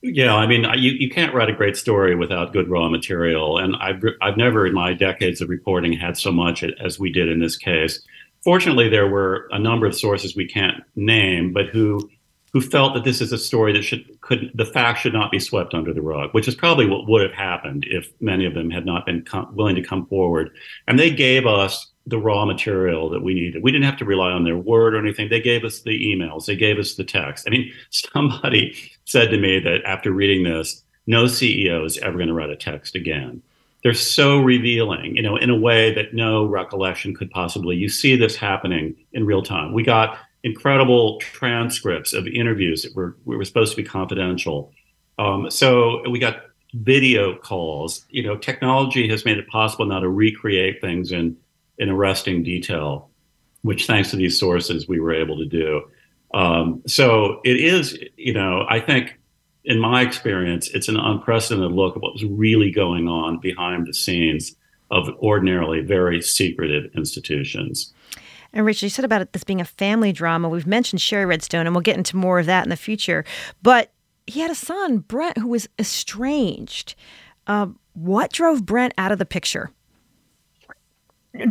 Yeah, 0.00 0.34
I 0.34 0.46
mean, 0.46 0.66
you, 0.76 0.92
you 0.92 1.10
can't 1.10 1.34
write 1.34 1.48
a 1.48 1.54
great 1.54 1.76
story 1.76 2.14
without 2.14 2.52
good 2.52 2.68
raw 2.68 2.88
material. 2.88 3.58
And 3.58 3.76
I've, 3.76 4.02
I've 4.22 4.36
never 4.36 4.66
in 4.66 4.74
my 4.74 4.94
decades 4.94 5.40
of 5.40 5.48
reporting 5.48 5.92
had 5.92 6.16
so 6.16 6.32
much 6.32 6.64
as 6.64 6.98
we 6.98 7.10
did 7.10 7.28
in 7.28 7.40
this 7.40 7.56
case. 7.56 8.00
Fortunately, 8.42 8.90
there 8.90 9.08
were 9.08 9.48
a 9.50 9.58
number 9.58 9.86
of 9.86 9.94
sources 9.94 10.36
we 10.36 10.46
can't 10.46 10.82
name, 10.96 11.52
but 11.52 11.68
who 11.68 12.10
who 12.54 12.60
felt 12.60 12.94
that 12.94 13.02
this 13.02 13.20
is 13.20 13.32
a 13.32 13.36
story 13.36 13.72
that 13.72 13.82
should 13.82 14.20
could 14.20 14.50
the 14.54 14.64
facts 14.64 15.00
should 15.00 15.12
not 15.12 15.32
be 15.32 15.40
swept 15.40 15.74
under 15.74 15.92
the 15.92 16.00
rug, 16.00 16.30
which 16.32 16.46
is 16.46 16.54
probably 16.54 16.86
what 16.86 17.08
would 17.08 17.20
have 17.20 17.32
happened 17.32 17.84
if 17.88 18.12
many 18.20 18.46
of 18.46 18.54
them 18.54 18.70
had 18.70 18.86
not 18.86 19.04
been 19.04 19.22
com- 19.22 19.54
willing 19.56 19.74
to 19.74 19.82
come 19.82 20.06
forward. 20.06 20.50
And 20.86 20.96
they 20.96 21.10
gave 21.10 21.46
us 21.46 21.90
the 22.06 22.18
raw 22.18 22.44
material 22.44 23.10
that 23.10 23.24
we 23.24 23.34
needed. 23.34 23.62
We 23.64 23.72
didn't 23.72 23.86
have 23.86 23.96
to 23.98 24.04
rely 24.04 24.30
on 24.30 24.44
their 24.44 24.56
word 24.56 24.94
or 24.94 24.98
anything. 24.98 25.28
They 25.28 25.40
gave 25.40 25.64
us 25.64 25.80
the 25.80 25.98
emails. 25.98 26.46
They 26.46 26.54
gave 26.54 26.78
us 26.78 26.94
the 26.94 27.02
text. 27.02 27.44
I 27.48 27.50
mean, 27.50 27.72
somebody 27.90 28.80
said 29.04 29.30
to 29.30 29.36
me 29.36 29.58
that 29.58 29.84
after 29.84 30.12
reading 30.12 30.44
this, 30.44 30.84
no 31.08 31.24
CEO 31.24 31.84
is 31.84 31.98
ever 31.98 32.16
going 32.16 32.28
to 32.28 32.34
write 32.34 32.50
a 32.50 32.56
text 32.56 32.94
again. 32.94 33.42
They're 33.82 33.94
so 33.94 34.40
revealing, 34.40 35.16
you 35.16 35.22
know, 35.22 35.36
in 35.36 35.50
a 35.50 35.58
way 35.58 35.92
that 35.92 36.14
no 36.14 36.46
recollection 36.46 37.14
could 37.14 37.30
possibly. 37.32 37.76
You 37.76 37.88
see 37.88 38.16
this 38.16 38.36
happening 38.36 38.94
in 39.12 39.26
real 39.26 39.42
time. 39.42 39.74
We 39.74 39.82
got 39.82 40.18
incredible 40.44 41.18
transcripts 41.18 42.12
of 42.12 42.26
interviews 42.28 42.82
that 42.82 42.94
were, 42.94 43.16
were 43.24 43.44
supposed 43.44 43.72
to 43.72 43.76
be 43.76 43.82
confidential. 43.82 44.70
Um, 45.18 45.50
so 45.50 46.08
we 46.08 46.20
got 46.20 46.42
video 46.74 47.36
calls. 47.36 48.04
You 48.10 48.22
know, 48.22 48.36
technology 48.36 49.08
has 49.08 49.24
made 49.24 49.38
it 49.38 49.48
possible 49.48 49.86
now 49.86 50.00
to 50.00 50.08
recreate 50.08 50.80
things 50.80 51.10
in 51.10 51.36
in 51.78 51.88
arresting 51.88 52.44
detail, 52.44 53.10
which 53.62 53.86
thanks 53.86 54.10
to 54.10 54.16
these 54.16 54.38
sources 54.38 54.86
we 54.86 55.00
were 55.00 55.12
able 55.12 55.36
to 55.38 55.46
do. 55.46 55.82
Um, 56.32 56.82
so 56.86 57.40
it 57.44 57.56
is, 57.56 57.98
you 58.16 58.32
know, 58.32 58.64
I 58.68 58.78
think 58.78 59.18
in 59.64 59.80
my 59.80 60.02
experience, 60.02 60.68
it's 60.68 60.88
an 60.88 60.96
unprecedented 60.96 61.72
look 61.72 61.96
at 61.96 62.02
what 62.02 62.12
was 62.12 62.24
really 62.24 62.70
going 62.70 63.08
on 63.08 63.40
behind 63.40 63.88
the 63.88 63.94
scenes 63.94 64.54
of 64.90 65.08
ordinarily 65.20 65.80
very 65.80 66.20
secretive 66.22 66.92
institutions. 66.94 67.92
And 68.54 68.64
Rachel, 68.64 68.86
you 68.86 68.90
said 68.90 69.04
about 69.04 69.20
it, 69.20 69.32
this 69.32 69.44
being 69.44 69.60
a 69.60 69.64
family 69.64 70.12
drama. 70.12 70.48
We've 70.48 70.66
mentioned 70.66 71.02
Shari 71.02 71.26
Redstone, 71.26 71.66
and 71.66 71.74
we'll 71.74 71.82
get 71.82 71.96
into 71.96 72.16
more 72.16 72.38
of 72.38 72.46
that 72.46 72.64
in 72.64 72.70
the 72.70 72.76
future. 72.76 73.24
But 73.62 73.90
he 74.26 74.40
had 74.40 74.50
a 74.50 74.54
son, 74.54 74.98
Brent, 74.98 75.38
who 75.38 75.48
was 75.48 75.68
estranged. 75.78 76.94
Uh, 77.46 77.66
what 77.94 78.32
drove 78.32 78.64
Brent 78.64 78.94
out 78.96 79.12
of 79.12 79.18
the 79.18 79.26
picture? 79.26 79.70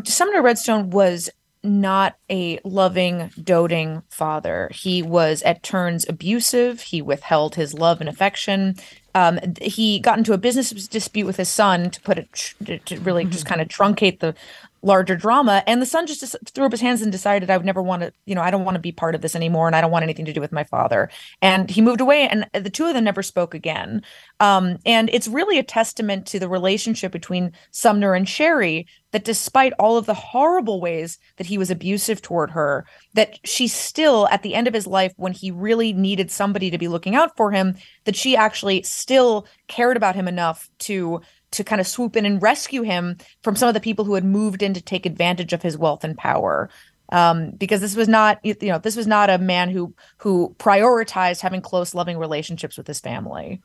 Sumner 0.05 0.41
Redstone 0.41 0.89
was 0.89 1.29
not 1.61 2.17
a 2.29 2.59
loving, 2.63 3.31
doting 3.41 4.03
father. 4.09 4.69
He 4.73 5.01
was 5.01 5.41
at 5.43 5.63
turns 5.63 6.05
abusive. 6.07 6.81
He 6.81 7.01
withheld 7.01 7.55
his 7.55 7.73
love 7.73 7.99
and 7.99 8.09
affection. 8.09 8.75
Um, 9.15 9.39
he 9.61 9.99
got 9.99 10.17
into 10.17 10.33
a 10.33 10.37
business 10.37 10.71
dispute 10.87 11.25
with 11.25 11.37
his 11.37 11.49
son 11.49 11.89
to 11.91 12.01
put 12.01 12.17
it 12.17 12.53
to, 12.65 12.79
to 12.79 12.99
really 13.01 13.23
mm-hmm. 13.23 13.31
just 13.31 13.45
kind 13.45 13.61
of 13.61 13.67
truncate 13.67 14.19
the 14.19 14.35
larger 14.83 15.15
drama. 15.15 15.63
And 15.65 15.81
the 15.81 15.85
son 15.85 16.05
just, 16.05 16.35
threw 16.53 16.65
up 16.65 16.71
his 16.71 16.81
hands 16.81 17.01
and 17.01 17.11
decided, 17.11 17.49
I 17.49 17.57
would 17.57 17.65
never 17.65 17.81
want 17.81 18.03
to, 18.03 18.13
you 18.25 18.35
know, 18.35 18.41
I 18.41 18.51
don't 18.51 18.65
want 18.65 18.75
to 18.75 18.81
be 18.81 18.91
part 18.91 19.15
of 19.15 19.21
this 19.21 19.35
anymore. 19.35 19.65
And 19.65 19.75
I 19.75 19.81
don't 19.81 19.91
want 19.91 20.03
anything 20.03 20.25
to 20.25 20.33
do 20.33 20.41
with 20.41 20.51
my 20.51 20.63
father. 20.63 21.09
And 21.41 21.69
he 21.69 21.81
moved 21.81 22.01
away 22.01 22.27
and 22.27 22.47
the 22.53 22.69
two 22.69 22.85
of 22.85 22.93
them 22.93 23.05
never 23.05 23.23
spoke 23.23 23.53
again. 23.53 24.03
Um, 24.39 24.77
and 24.85 25.09
it's 25.11 25.27
really 25.27 25.57
a 25.57 25.63
testament 25.63 26.27
to 26.27 26.39
the 26.39 26.49
relationship 26.49 27.11
between 27.11 27.53
Sumner 27.71 28.13
and 28.13 28.27
Shari 28.27 28.87
that 29.13 29.23
despite 29.23 29.73
all 29.79 29.95
of 29.95 30.07
the 30.07 30.13
horrible 30.13 30.81
ways 30.81 31.19
that 31.37 31.47
he 31.47 31.57
was 31.57 31.69
abusive 31.69 32.21
toward 32.21 32.51
her, 32.51 32.83
that 33.13 33.39
she 33.45 33.67
still, 33.67 34.27
at 34.29 34.41
the 34.41 34.55
end 34.55 34.67
of 34.67 34.73
his 34.73 34.87
life, 34.87 35.13
when 35.17 35.31
he 35.31 35.51
really 35.51 35.93
needed 35.93 36.31
somebody 36.31 36.71
to 36.71 36.79
be 36.79 36.87
looking 36.87 37.15
out 37.15 37.37
for 37.37 37.51
him, 37.51 37.75
that 38.05 38.15
she 38.15 38.35
actually 38.35 38.81
still 38.81 39.47
cared 39.67 39.95
about 39.95 40.15
him 40.15 40.27
enough 40.27 40.67
to 40.79 41.21
to 41.53 41.63
kind 41.63 41.81
of 41.81 41.87
swoop 41.87 42.15
in 42.15 42.25
and 42.25 42.41
rescue 42.41 42.83
him 42.83 43.17
from 43.41 43.55
some 43.55 43.67
of 43.67 43.73
the 43.73 43.79
people 43.79 44.05
who 44.05 44.15
had 44.15 44.25
moved 44.25 44.61
in 44.61 44.73
to 44.73 44.81
take 44.81 45.05
advantage 45.05 45.53
of 45.53 45.61
his 45.61 45.77
wealth 45.77 46.03
and 46.03 46.17
power. 46.17 46.69
Um, 47.09 47.51
because 47.51 47.81
this 47.81 47.95
was 47.95 48.07
not, 48.07 48.39
you 48.43 48.55
know, 48.61 48.79
this 48.79 48.95
was 48.95 49.07
not 49.07 49.29
a 49.29 49.37
man 49.37 49.69
who 49.69 49.93
who 50.17 50.55
prioritized 50.57 51.41
having 51.41 51.61
close, 51.61 51.93
loving 51.93 52.17
relationships 52.17 52.77
with 52.77 52.87
his 52.87 52.99
family. 52.99 53.61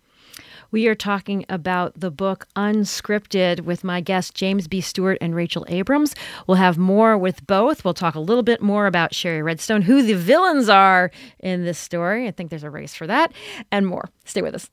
We 0.70 0.86
are 0.88 0.94
talking 0.94 1.46
about 1.48 1.98
the 1.98 2.10
book 2.10 2.46
Unscripted 2.54 3.60
with 3.60 3.84
my 3.84 4.02
guests 4.02 4.30
James 4.32 4.68
B. 4.68 4.82
Stewart 4.82 5.16
and 5.20 5.34
Rachel 5.34 5.64
Abrams. 5.68 6.14
We'll 6.46 6.58
have 6.58 6.76
more 6.76 7.16
with 7.16 7.46
both. 7.46 7.84
We'll 7.84 7.94
talk 7.94 8.14
a 8.14 8.20
little 8.20 8.42
bit 8.42 8.60
more 8.60 8.86
about 8.86 9.14
Shari 9.14 9.40
Redstone, 9.40 9.82
who 9.82 10.02
the 10.02 10.14
villains 10.14 10.68
are 10.68 11.10
in 11.40 11.64
this 11.64 11.78
story. 11.78 12.28
I 12.28 12.32
think 12.32 12.50
there's 12.50 12.64
a 12.64 12.70
race 12.70 12.94
for 12.94 13.06
that, 13.06 13.32
and 13.72 13.86
more. 13.86 14.10
Stay 14.26 14.42
with 14.42 14.54
us. 14.54 14.68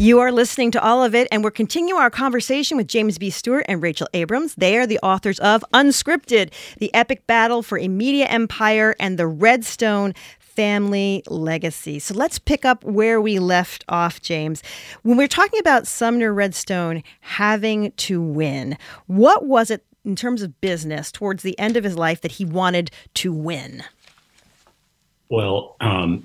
You 0.00 0.20
are 0.20 0.30
listening 0.30 0.70
to 0.70 0.80
all 0.82 1.02
of 1.02 1.12
it, 1.16 1.26
and 1.32 1.42
we're 1.42 1.50
continuing 1.50 2.00
our 2.00 2.08
conversation 2.08 2.76
with 2.76 2.86
James 2.86 3.18
B. 3.18 3.30
Stewart 3.30 3.64
and 3.68 3.82
Rachel 3.82 4.06
Abrams. 4.14 4.54
They 4.54 4.78
are 4.78 4.86
the 4.86 5.00
authors 5.00 5.40
of 5.40 5.64
Unscripted, 5.74 6.52
the 6.78 6.94
epic 6.94 7.26
battle 7.26 7.64
for 7.64 7.80
a 7.80 7.88
media 7.88 8.26
empire 8.26 8.94
and 9.00 9.18
the 9.18 9.26
Redstone 9.26 10.14
family 10.38 11.24
legacy. 11.26 11.98
So 11.98 12.14
let's 12.14 12.38
pick 12.38 12.64
up 12.64 12.84
where 12.84 13.20
we 13.20 13.40
left 13.40 13.84
off, 13.88 14.22
James. 14.22 14.62
When 15.02 15.16
we're 15.16 15.26
talking 15.26 15.58
about 15.58 15.88
Sumner 15.88 16.32
Redstone 16.32 17.02
having 17.18 17.90
to 17.92 18.22
win, 18.22 18.78
what 19.08 19.46
was 19.46 19.68
it 19.68 19.84
in 20.04 20.14
terms 20.14 20.42
of 20.42 20.60
business 20.60 21.10
towards 21.10 21.42
the 21.42 21.58
end 21.58 21.76
of 21.76 21.82
his 21.82 21.96
life 21.96 22.20
that 22.20 22.32
he 22.32 22.44
wanted 22.44 22.92
to 23.14 23.32
win? 23.32 23.82
Well, 25.28 25.74
um, 25.80 26.24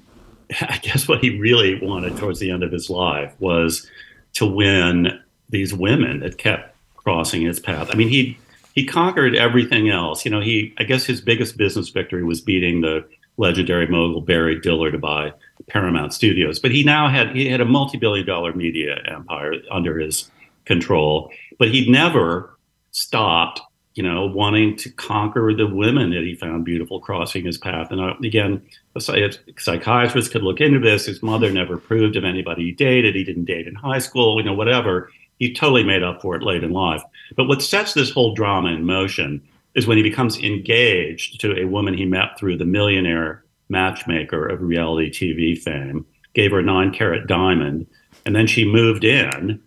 I 0.61 0.77
guess 0.81 1.07
what 1.07 1.19
he 1.19 1.37
really 1.39 1.79
wanted 1.79 2.17
towards 2.17 2.39
the 2.39 2.51
end 2.51 2.63
of 2.63 2.71
his 2.71 2.89
life 2.89 3.33
was 3.39 3.89
to 4.33 4.45
win 4.45 5.19
these 5.49 5.73
women 5.73 6.21
that 6.21 6.37
kept 6.37 6.75
crossing 6.95 7.41
his 7.41 7.59
path. 7.59 7.89
I 7.91 7.95
mean, 7.95 8.09
he 8.09 8.37
he 8.73 8.85
conquered 8.85 9.35
everything 9.35 9.89
else. 9.89 10.25
You 10.25 10.31
know, 10.31 10.41
he 10.41 10.73
I 10.77 10.83
guess 10.83 11.05
his 11.05 11.21
biggest 11.21 11.57
business 11.57 11.89
victory 11.89 12.23
was 12.23 12.41
beating 12.41 12.81
the 12.81 13.05
legendary 13.37 13.87
mogul 13.87 14.21
Barry 14.21 14.59
Diller 14.59 14.91
to 14.91 14.97
buy 14.97 15.33
Paramount 15.67 16.13
Studios. 16.13 16.59
But 16.59 16.71
he 16.71 16.83
now 16.83 17.09
had 17.09 17.35
he 17.35 17.47
had 17.47 17.61
a 17.61 17.65
multi-billion 17.65 18.25
dollar 18.25 18.53
media 18.53 19.01
empire 19.07 19.55
under 19.71 19.99
his 19.99 20.29
control. 20.65 21.31
But 21.59 21.69
he'd 21.69 21.89
never 21.89 22.57
stopped 22.91 23.61
you 23.95 24.03
know, 24.03 24.25
wanting 24.25 24.75
to 24.77 24.89
conquer 24.89 25.53
the 25.55 25.67
women 25.67 26.09
that 26.11 26.23
he 26.23 26.35
found 26.35 26.65
beautiful 26.65 26.99
crossing 26.99 27.45
his 27.45 27.57
path. 27.57 27.91
And 27.91 28.01
uh, 28.01 28.15
again, 28.23 28.61
a 28.95 29.01
psychiatrist 29.01 30.31
could 30.31 30.43
look 30.43 30.61
into 30.61 30.79
this. 30.79 31.05
His 31.05 31.21
mother 31.21 31.51
never 31.51 31.77
proved 31.77 32.15
of 32.15 32.23
anybody 32.23 32.65
he 32.65 32.71
dated. 32.71 33.15
He 33.15 33.23
didn't 33.23 33.45
date 33.45 33.67
in 33.67 33.75
high 33.75 33.99
school, 33.99 34.39
you 34.39 34.45
know, 34.45 34.53
whatever. 34.53 35.11
He 35.37 35.53
totally 35.53 35.83
made 35.83 36.03
up 36.03 36.21
for 36.21 36.35
it 36.35 36.43
late 36.43 36.63
in 36.63 36.71
life. 36.71 37.03
But 37.35 37.47
what 37.47 37.61
sets 37.61 37.93
this 37.93 38.11
whole 38.11 38.33
drama 38.33 38.69
in 38.69 38.85
motion 38.85 39.41
is 39.75 39.87
when 39.87 39.97
he 39.97 40.03
becomes 40.03 40.37
engaged 40.39 41.39
to 41.41 41.59
a 41.59 41.65
woman 41.65 41.95
he 41.95 42.05
met 42.05 42.37
through 42.37 42.57
the 42.57 42.65
millionaire 42.65 43.43
matchmaker 43.69 44.47
of 44.47 44.61
reality 44.61 45.09
TV 45.09 45.59
fame, 45.59 46.05
gave 46.33 46.51
her 46.51 46.59
a 46.59 46.63
nine 46.63 46.91
carat 46.91 47.27
diamond, 47.27 47.87
and 48.25 48.35
then 48.35 48.47
she 48.47 48.65
moved 48.65 49.03
in. 49.03 49.61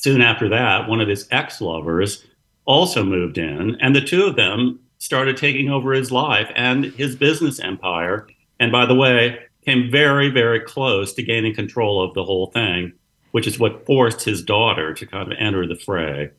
Soon 0.00 0.22
after 0.22 0.48
that, 0.48 0.88
one 0.88 1.00
of 1.00 1.08
his 1.08 1.26
ex 1.30 1.60
lovers 1.60 2.26
also 2.64 3.04
moved 3.04 3.38
in, 3.38 3.76
and 3.80 3.94
the 3.94 4.00
two 4.00 4.24
of 4.24 4.36
them 4.36 4.80
started 4.98 5.36
taking 5.36 5.68
over 5.68 5.92
his 5.92 6.12
life 6.12 6.50
and 6.54 6.84
his 6.84 7.16
business 7.16 7.58
empire. 7.58 8.28
And 8.60 8.70
by 8.70 8.86
the 8.86 8.94
way, 8.94 9.38
came 9.64 9.90
very, 9.90 10.28
very 10.30 10.60
close 10.60 11.12
to 11.14 11.22
gaining 11.22 11.54
control 11.54 12.02
of 12.02 12.14
the 12.14 12.24
whole 12.24 12.46
thing, 12.46 12.92
which 13.32 13.46
is 13.46 13.58
what 13.58 13.86
forced 13.86 14.22
his 14.22 14.42
daughter 14.42 14.94
to 14.94 15.06
kind 15.06 15.32
of 15.32 15.38
enter 15.38 15.66
the 15.66 15.76
fray 15.76 16.30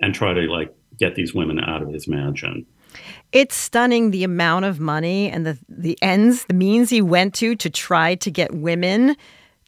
and 0.00 0.14
try 0.14 0.32
to 0.32 0.42
like 0.42 0.74
get 0.98 1.14
these 1.14 1.34
women 1.34 1.58
out 1.60 1.82
of 1.82 1.92
his 1.92 2.06
mansion. 2.08 2.66
It's 3.32 3.54
stunning 3.54 4.10
the 4.10 4.24
amount 4.24 4.64
of 4.64 4.80
money 4.80 5.30
and 5.30 5.46
the 5.46 5.58
the 5.68 5.98
ends, 6.00 6.44
the 6.46 6.54
means 6.54 6.90
he 6.90 7.02
went 7.02 7.34
to 7.34 7.54
to 7.56 7.68
try 7.68 8.14
to 8.16 8.30
get 8.30 8.54
women 8.54 9.16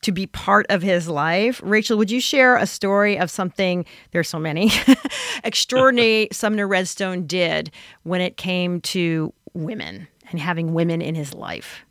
to 0.03 0.13
be 0.13 0.27
part 0.27 0.67
of 0.69 0.83
his 0.83 1.09
life. 1.09 1.61
Rachel, 1.65 1.99
would 1.99 2.11
you 2.11 2.21
share 2.21 2.57
a 2.57 2.67
story 2.67 3.19
of 3.19 3.31
something, 3.31 3.85
there's 4.13 4.29
so 4.29 4.39
many, 4.39 4.71
extraordinary 5.45 6.29
Sumner 6.33 6.69
Redstone 6.69 7.27
did 7.27 7.71
when 8.05 8.21
it 8.21 8.37
came 8.37 8.81
to 8.83 9.33
women 9.55 10.09
and 10.31 10.39
having 10.39 10.73
women 10.73 11.03
in 11.03 11.15
his 11.15 11.35
life? 11.35 11.85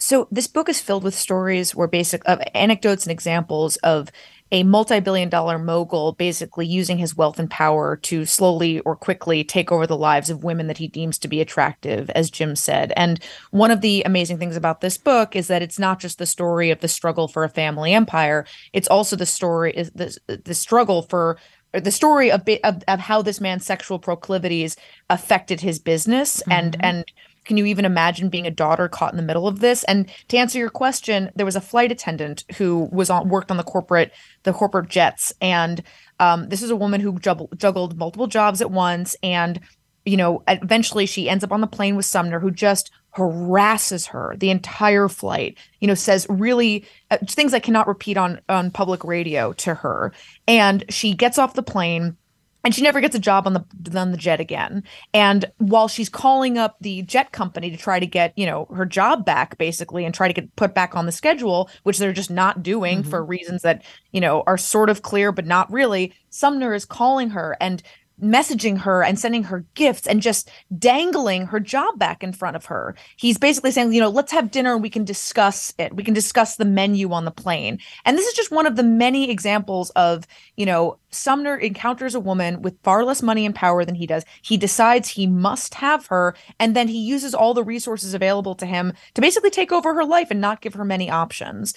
So 0.00 0.26
this 0.30 0.46
book 0.46 0.68
is 0.68 0.80
filled 0.80 1.04
with 1.04 1.14
stories 1.14 1.74
where 1.74 1.86
basic 1.86 2.22
of 2.26 2.40
anecdotes 2.54 3.04
and 3.04 3.12
examples 3.12 3.76
of 3.76 4.10
a 4.52 4.62
multi-billion 4.64 5.28
dollar 5.28 5.58
mogul 5.58 6.12
basically 6.12 6.66
using 6.66 6.98
his 6.98 7.16
wealth 7.16 7.38
and 7.38 7.48
power 7.48 7.96
to 7.96 8.24
slowly 8.24 8.80
or 8.80 8.96
quickly 8.96 9.44
take 9.44 9.70
over 9.70 9.86
the 9.86 9.96
lives 9.96 10.28
of 10.28 10.42
women 10.42 10.66
that 10.66 10.78
he 10.78 10.88
deems 10.88 11.18
to 11.18 11.28
be 11.28 11.40
attractive 11.40 12.10
as 12.10 12.30
Jim 12.30 12.56
said. 12.56 12.92
And 12.96 13.22
one 13.50 13.70
of 13.70 13.80
the 13.80 14.02
amazing 14.04 14.38
things 14.38 14.56
about 14.56 14.80
this 14.80 14.98
book 14.98 15.36
is 15.36 15.46
that 15.46 15.62
it's 15.62 15.78
not 15.78 16.00
just 16.00 16.18
the 16.18 16.26
story 16.26 16.70
of 16.70 16.80
the 16.80 16.88
struggle 16.88 17.28
for 17.28 17.44
a 17.44 17.48
family 17.48 17.92
empire, 17.92 18.44
it's 18.72 18.88
also 18.88 19.14
the 19.14 19.26
story 19.26 19.72
is 19.72 19.90
the, 19.92 20.16
the 20.26 20.54
struggle 20.54 21.02
for 21.02 21.38
the 21.72 21.92
story 21.92 22.32
of, 22.32 22.42
of, 22.64 22.82
of 22.88 22.98
how 22.98 23.22
this 23.22 23.40
man's 23.40 23.64
sexual 23.64 23.98
proclivities 23.98 24.76
affected 25.08 25.60
his 25.60 25.78
business 25.78 26.40
mm-hmm. 26.40 26.52
and 26.52 26.76
and 26.80 27.04
can 27.44 27.56
you 27.56 27.66
even 27.66 27.84
imagine 27.84 28.28
being 28.28 28.46
a 28.46 28.50
daughter 28.50 28.88
caught 28.88 29.12
in 29.12 29.16
the 29.16 29.22
middle 29.22 29.48
of 29.48 29.60
this? 29.60 29.84
And 29.84 30.10
to 30.28 30.36
answer 30.36 30.58
your 30.58 30.70
question, 30.70 31.30
there 31.34 31.46
was 31.46 31.56
a 31.56 31.60
flight 31.60 31.90
attendant 31.90 32.44
who 32.56 32.88
was 32.92 33.10
on 33.10 33.28
worked 33.28 33.50
on 33.50 33.56
the 33.56 33.62
corporate 33.62 34.12
the 34.42 34.52
corporate 34.52 34.88
jets, 34.88 35.32
and 35.40 35.82
um, 36.18 36.48
this 36.48 36.62
is 36.62 36.70
a 36.70 36.76
woman 36.76 37.00
who 37.00 37.18
juggled, 37.18 37.58
juggled 37.58 37.98
multiple 37.98 38.26
jobs 38.26 38.60
at 38.60 38.70
once, 38.70 39.16
and 39.22 39.60
you 40.04 40.16
know, 40.16 40.42
eventually 40.48 41.06
she 41.06 41.28
ends 41.28 41.44
up 41.44 41.52
on 41.52 41.60
the 41.60 41.66
plane 41.66 41.94
with 41.94 42.06
Sumner, 42.06 42.40
who 42.40 42.50
just 42.50 42.90
harasses 43.12 44.06
her 44.06 44.34
the 44.38 44.50
entire 44.50 45.08
flight. 45.08 45.58
You 45.80 45.88
know, 45.88 45.94
says 45.94 46.26
really 46.28 46.86
uh, 47.10 47.18
things 47.26 47.52
I 47.52 47.60
cannot 47.60 47.88
repeat 47.88 48.16
on 48.16 48.40
on 48.48 48.70
public 48.70 49.04
radio 49.04 49.52
to 49.54 49.74
her, 49.74 50.12
and 50.46 50.84
she 50.88 51.14
gets 51.14 51.38
off 51.38 51.54
the 51.54 51.62
plane 51.62 52.16
and 52.64 52.74
she 52.74 52.82
never 52.82 53.00
gets 53.00 53.14
a 53.14 53.20
job 53.20 53.46
on 53.46 53.54
the 53.54 53.98
on 53.98 54.10
the 54.10 54.16
jet 54.16 54.40
again 54.40 54.82
and 55.14 55.44
while 55.58 55.88
she's 55.88 56.08
calling 56.08 56.58
up 56.58 56.76
the 56.80 57.02
jet 57.02 57.32
company 57.32 57.70
to 57.70 57.76
try 57.76 57.98
to 57.98 58.06
get 58.06 58.32
you 58.36 58.46
know 58.46 58.66
her 58.66 58.86
job 58.86 59.24
back 59.24 59.56
basically 59.58 60.04
and 60.04 60.14
try 60.14 60.28
to 60.28 60.34
get 60.34 60.54
put 60.56 60.74
back 60.74 60.94
on 60.94 61.06
the 61.06 61.12
schedule 61.12 61.70
which 61.82 61.98
they're 61.98 62.12
just 62.12 62.30
not 62.30 62.62
doing 62.62 63.00
mm-hmm. 63.00 63.10
for 63.10 63.24
reasons 63.24 63.62
that 63.62 63.82
you 64.12 64.20
know 64.20 64.42
are 64.46 64.58
sort 64.58 64.90
of 64.90 65.02
clear 65.02 65.32
but 65.32 65.46
not 65.46 65.70
really 65.72 66.12
sumner 66.30 66.74
is 66.74 66.84
calling 66.84 67.30
her 67.30 67.56
and 67.60 67.82
messaging 68.22 68.78
her 68.78 69.02
and 69.02 69.18
sending 69.18 69.44
her 69.44 69.64
gifts 69.74 70.06
and 70.06 70.22
just 70.22 70.50
dangling 70.78 71.46
her 71.46 71.60
job 71.60 71.98
back 71.98 72.22
in 72.22 72.32
front 72.32 72.56
of 72.56 72.66
her. 72.66 72.94
He's 73.16 73.38
basically 73.38 73.70
saying, 73.70 73.92
you 73.92 74.00
know, 74.00 74.08
let's 74.08 74.32
have 74.32 74.50
dinner 74.50 74.74
and 74.74 74.82
we 74.82 74.90
can 74.90 75.04
discuss 75.04 75.72
it. 75.78 75.94
We 75.94 76.04
can 76.04 76.14
discuss 76.14 76.56
the 76.56 76.64
menu 76.64 77.12
on 77.12 77.24
the 77.24 77.30
plane. 77.30 77.78
And 78.04 78.16
this 78.16 78.26
is 78.26 78.34
just 78.34 78.50
one 78.50 78.66
of 78.66 78.76
the 78.76 78.82
many 78.82 79.30
examples 79.30 79.90
of, 79.90 80.26
you 80.56 80.66
know, 80.66 80.98
Sumner 81.12 81.56
encounters 81.56 82.14
a 82.14 82.20
woman 82.20 82.62
with 82.62 82.80
far 82.82 83.04
less 83.04 83.20
money 83.20 83.44
and 83.44 83.54
power 83.54 83.84
than 83.84 83.96
he 83.96 84.06
does. 84.06 84.24
He 84.42 84.56
decides 84.56 85.08
he 85.08 85.26
must 85.26 85.74
have 85.74 86.06
her. 86.06 86.36
And 86.58 86.76
then 86.76 86.88
he 86.88 86.98
uses 86.98 87.34
all 87.34 87.52
the 87.52 87.64
resources 87.64 88.14
available 88.14 88.54
to 88.56 88.66
him 88.66 88.92
to 89.14 89.20
basically 89.20 89.50
take 89.50 89.72
over 89.72 89.94
her 89.94 90.04
life 90.04 90.30
and 90.30 90.40
not 90.40 90.60
give 90.60 90.74
her 90.74 90.84
many 90.84 91.10
options. 91.10 91.74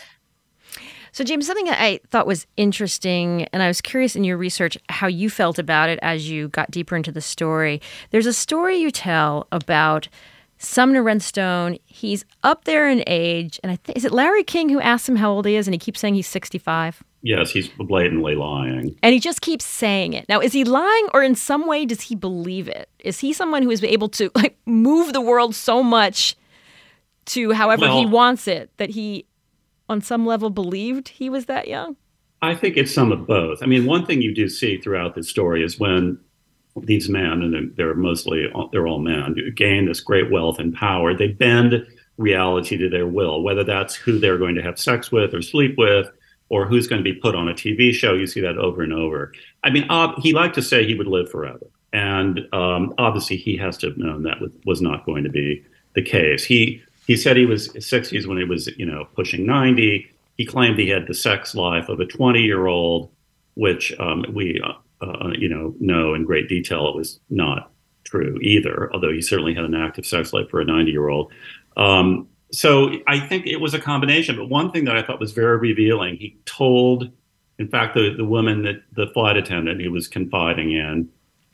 So, 1.13 1.23
James, 1.23 1.45
something 1.45 1.65
that 1.65 1.79
I 1.79 1.99
thought 2.09 2.25
was 2.25 2.47
interesting, 2.57 3.43
and 3.53 3.61
I 3.61 3.67
was 3.67 3.81
curious 3.81 4.15
in 4.15 4.23
your 4.23 4.35
research 4.35 4.79
how 4.89 5.05
you 5.05 5.29
felt 5.29 5.59
about 5.59 5.89
it 5.89 5.99
as 6.01 6.27
you 6.27 6.47
got 6.47 6.71
deeper 6.71 6.95
into 6.95 7.11
the 7.11 7.21
story. 7.21 7.83
There's 8.09 8.25
a 8.25 8.33
story 8.33 8.77
you 8.77 8.89
tell 8.89 9.45
about 9.51 10.07
Sumner 10.57 11.03
Redstone. 11.03 11.77
He's 11.85 12.25
up 12.41 12.63
there 12.63 12.89
in 12.89 13.03
age, 13.05 13.59
and 13.61 13.71
I 13.71 13.75
think 13.75 13.95
is 13.95 14.05
it 14.05 14.11
Larry 14.11 14.43
King 14.43 14.69
who 14.69 14.81
asks 14.81 15.07
him 15.07 15.17
how 15.17 15.31
old 15.31 15.45
he 15.45 15.55
is, 15.55 15.67
and 15.67 15.75
he 15.75 15.77
keeps 15.77 15.99
saying 15.99 16.15
he's 16.15 16.25
65. 16.25 17.03
Yes, 17.21 17.51
he's 17.51 17.69
blatantly 17.69 18.33
lying. 18.33 18.97
And 19.03 19.13
he 19.13 19.19
just 19.19 19.41
keeps 19.41 19.65
saying 19.65 20.13
it. 20.13 20.27
Now, 20.27 20.39
is 20.39 20.51
he 20.51 20.63
lying 20.63 21.09
or 21.13 21.21
in 21.21 21.35
some 21.35 21.67
way 21.67 21.85
does 21.85 22.01
he 22.01 22.15
believe 22.15 22.67
it? 22.67 22.89
Is 22.97 23.19
he 23.19 23.33
someone 23.33 23.61
who 23.61 23.69
is 23.69 23.83
able 23.83 24.09
to 24.09 24.31
like 24.33 24.57
move 24.65 25.13
the 25.13 25.21
world 25.21 25.53
so 25.53 25.83
much 25.83 26.35
to 27.25 27.51
however 27.51 27.83
well, 27.83 27.99
he 27.99 28.05
wants 28.07 28.47
it 28.47 28.71
that 28.77 28.89
he 28.89 29.25
on 29.93 30.01
some 30.01 30.25
level 30.25 30.49
believed 30.49 31.07
he 31.07 31.29
was 31.29 31.45
that 31.45 31.69
young? 31.69 31.95
I 32.41 32.55
think 32.55 32.75
it's 32.75 32.93
some 32.93 33.13
of 33.13 33.25
both. 33.25 33.63
I 33.63 33.67
mean, 33.67 33.85
one 33.85 34.05
thing 34.05 34.21
you 34.21 34.35
do 34.35 34.49
see 34.49 34.77
throughout 34.77 35.15
the 35.15 35.23
story 35.23 35.63
is 35.63 35.79
when 35.79 36.19
these 36.75 37.07
men, 37.07 37.41
and 37.41 37.73
they're 37.77 37.93
mostly 37.93 38.47
they're 38.71 38.87
all 38.87 38.99
men, 38.99 39.35
gain 39.55 39.85
this 39.85 40.01
great 40.01 40.29
wealth 40.29 40.59
and 40.59 40.73
power, 40.75 41.15
they 41.15 41.27
bend 41.27 41.85
reality 42.17 42.75
to 42.77 42.89
their 42.89 43.07
will, 43.07 43.41
whether 43.41 43.63
that's 43.63 43.95
who 43.95 44.19
they're 44.19 44.37
going 44.37 44.55
to 44.55 44.63
have 44.63 44.77
sex 44.77 45.11
with 45.11 45.33
or 45.33 45.41
sleep 45.41 45.75
with, 45.77 46.09
or 46.49 46.65
who's 46.65 46.87
going 46.87 47.01
to 47.01 47.09
be 47.09 47.17
put 47.17 47.35
on 47.35 47.47
a 47.47 47.53
TV 47.53 47.93
show. 47.93 48.13
You 48.13 48.27
see 48.27 48.41
that 48.41 48.57
over 48.57 48.81
and 48.81 48.91
over. 48.91 49.31
I 49.63 49.69
mean, 49.69 49.87
he 50.21 50.33
liked 50.33 50.55
to 50.55 50.61
say 50.61 50.83
he 50.83 50.95
would 50.95 51.07
live 51.07 51.29
forever, 51.29 51.67
and 51.93 52.41
um, 52.51 52.93
obviously 52.97 53.37
he 53.37 53.55
has 53.57 53.77
to 53.77 53.87
have 53.87 53.97
known 53.97 54.23
that 54.23 54.39
was 54.65 54.81
not 54.81 55.05
going 55.05 55.23
to 55.23 55.29
be 55.29 55.63
the 55.93 56.01
case. 56.01 56.43
He 56.43 56.81
he 57.07 57.17
said 57.17 57.37
he 57.37 57.45
was 57.45 57.69
60s 57.69 58.27
when 58.27 58.37
he 58.37 58.43
was 58.43 58.67
you 58.77 58.85
know 58.85 59.07
pushing 59.15 59.45
90. 59.45 60.09
He 60.37 60.45
claimed 60.45 60.79
he 60.79 60.89
had 60.89 61.07
the 61.07 61.13
sex 61.13 61.53
life 61.53 61.89
of 61.89 61.99
a 61.99 62.05
20 62.05 62.41
year 62.41 62.67
old, 62.67 63.11
which 63.55 63.93
um, 63.99 64.25
we 64.33 64.61
uh, 64.63 65.05
uh, 65.05 65.31
you 65.37 65.49
know 65.49 65.75
know 65.79 66.13
in 66.13 66.23
great 66.25 66.49
detail 66.49 66.87
it 66.87 66.95
was 66.95 67.19
not 67.29 67.71
true 68.03 68.37
either. 68.41 68.91
Although 68.93 69.11
he 69.11 69.21
certainly 69.21 69.53
had 69.53 69.65
an 69.65 69.75
active 69.75 70.05
sex 70.05 70.33
life 70.33 70.49
for 70.49 70.61
a 70.61 70.65
90 70.65 70.91
year 70.91 71.09
old. 71.09 71.31
Um, 71.77 72.27
so 72.51 72.91
I 73.07 73.19
think 73.19 73.47
it 73.47 73.57
was 73.57 73.73
a 73.73 73.79
combination. 73.79 74.35
But 74.35 74.47
one 74.47 74.71
thing 74.71 74.85
that 74.85 74.95
I 74.95 75.01
thought 75.01 75.19
was 75.19 75.31
very 75.31 75.57
revealing, 75.57 76.17
he 76.17 76.37
told, 76.45 77.09
in 77.57 77.67
fact, 77.67 77.95
the, 77.95 78.13
the 78.15 78.25
woman 78.25 78.61
that 78.61 78.83
the 78.91 79.07
flight 79.07 79.37
attendant 79.37 79.81
he 79.81 79.87
was 79.87 80.07
confiding 80.07 80.71
in, 80.71 81.09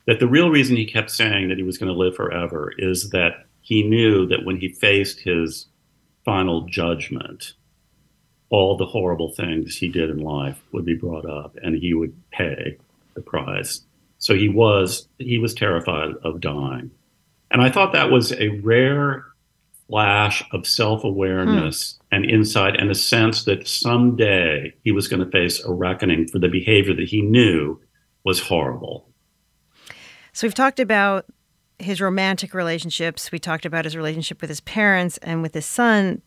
that 0.07 0.19
the 0.19 0.27
real 0.27 0.49
reason 0.49 0.75
he 0.75 0.85
kept 0.85 1.09
saying 1.09 1.47
that 1.47 1.57
he 1.57 1.63
was 1.63 1.77
going 1.77 1.91
to 1.91 1.97
live 1.97 2.15
forever 2.15 2.73
is 2.77 3.11
that 3.11 3.45
he 3.69 3.83
knew 3.83 4.25
that 4.25 4.45
when 4.45 4.59
he 4.59 4.67
faced 4.67 5.19
his 5.19 5.67
final 6.25 6.65
judgment, 6.65 7.53
all 8.49 8.75
the 8.75 8.85
horrible 8.88 9.31
things 9.31 9.77
he 9.77 9.88
did 9.88 10.09
in 10.09 10.17
life 10.17 10.59
would 10.71 10.85
be 10.85 10.95
brought 10.95 11.29
up 11.29 11.55
and 11.61 11.75
he 11.75 11.93
would 11.93 12.15
pay 12.31 12.79
the 13.13 13.21
price. 13.21 13.81
So 14.17 14.33
he 14.33 14.49
was 14.49 15.07
he 15.19 15.38
was 15.38 15.53
terrified 15.53 16.15
of 16.23 16.41
dying. 16.41 16.89
And 17.51 17.61
I 17.61 17.69
thought 17.69 17.93
that 17.93 18.09
was 18.09 18.31
a 18.33 18.49
rare 18.63 19.23
flash 19.88 20.43
of 20.51 20.65
self 20.65 21.03
awareness 21.03 21.99
hmm. 22.09 22.15
and 22.15 22.25
insight, 22.25 22.75
and 22.75 22.89
a 22.89 22.95
sense 22.95 23.43
that 23.43 23.67
someday 23.67 24.73
he 24.83 24.91
was 24.91 25.07
going 25.07 25.23
to 25.23 25.29
face 25.29 25.63
a 25.63 25.71
reckoning 25.71 26.27
for 26.27 26.39
the 26.39 26.49
behavior 26.49 26.95
that 26.95 27.09
he 27.09 27.21
knew 27.21 27.79
was 28.23 28.39
horrible. 28.39 29.07
So 30.33 30.47
we've 30.47 30.55
talked 30.55 30.79
about 30.79 31.27
his 31.79 32.01
romantic 32.01 32.53
relationships, 32.53 33.31
we 33.31 33.39
talked 33.39 33.65
about 33.65 33.86
his 33.86 33.95
relationship 33.95 34.41
with 34.41 34.50
his 34.50 34.62
parents 34.62 35.17
and 35.19 35.41
with 35.41 35.53
his 35.53 35.65
son. 35.65 36.21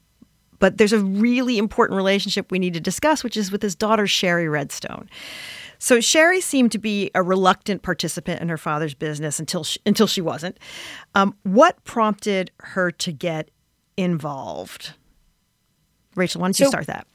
But 0.59 0.79
there's 0.79 0.93
a 0.93 1.01
really 1.01 1.59
important 1.59 1.97
relationship 1.97 2.51
we 2.51 2.59
need 2.59 2.75
to 2.75 2.81
discuss, 2.81 3.25
which 3.25 3.37
is 3.37 3.51
with 3.51 3.63
his 3.63 3.75
daughter, 3.75 4.07
Shari 4.07 4.49
Redstone. 4.49 5.11
So 5.79 6.01
Shari 6.01 6.41
seemed 6.41 6.71
to 6.73 6.79
be 6.79 7.11
a 7.15 7.23
reluctant 7.23 7.83
participant 7.83 8.41
in 8.41 8.49
her 8.49 8.57
father's 8.57 8.95
business 8.95 9.41
until 9.41 9.65
she, 9.65 9.81
until 9.85 10.07
she 10.07 10.21
wasn't. 10.21 10.59
Um, 11.17 11.37
what 11.43 11.83
prompted 11.83 12.53
her 12.61 12.93
to 12.93 13.11
get 13.11 13.51
involved? 13.97 14.95
Rachel, 16.15 16.41
why 16.41 16.47
don't 16.47 16.55
so, 16.55 16.65
you 16.65 16.71
start 16.71 16.87
that? 16.87 17.07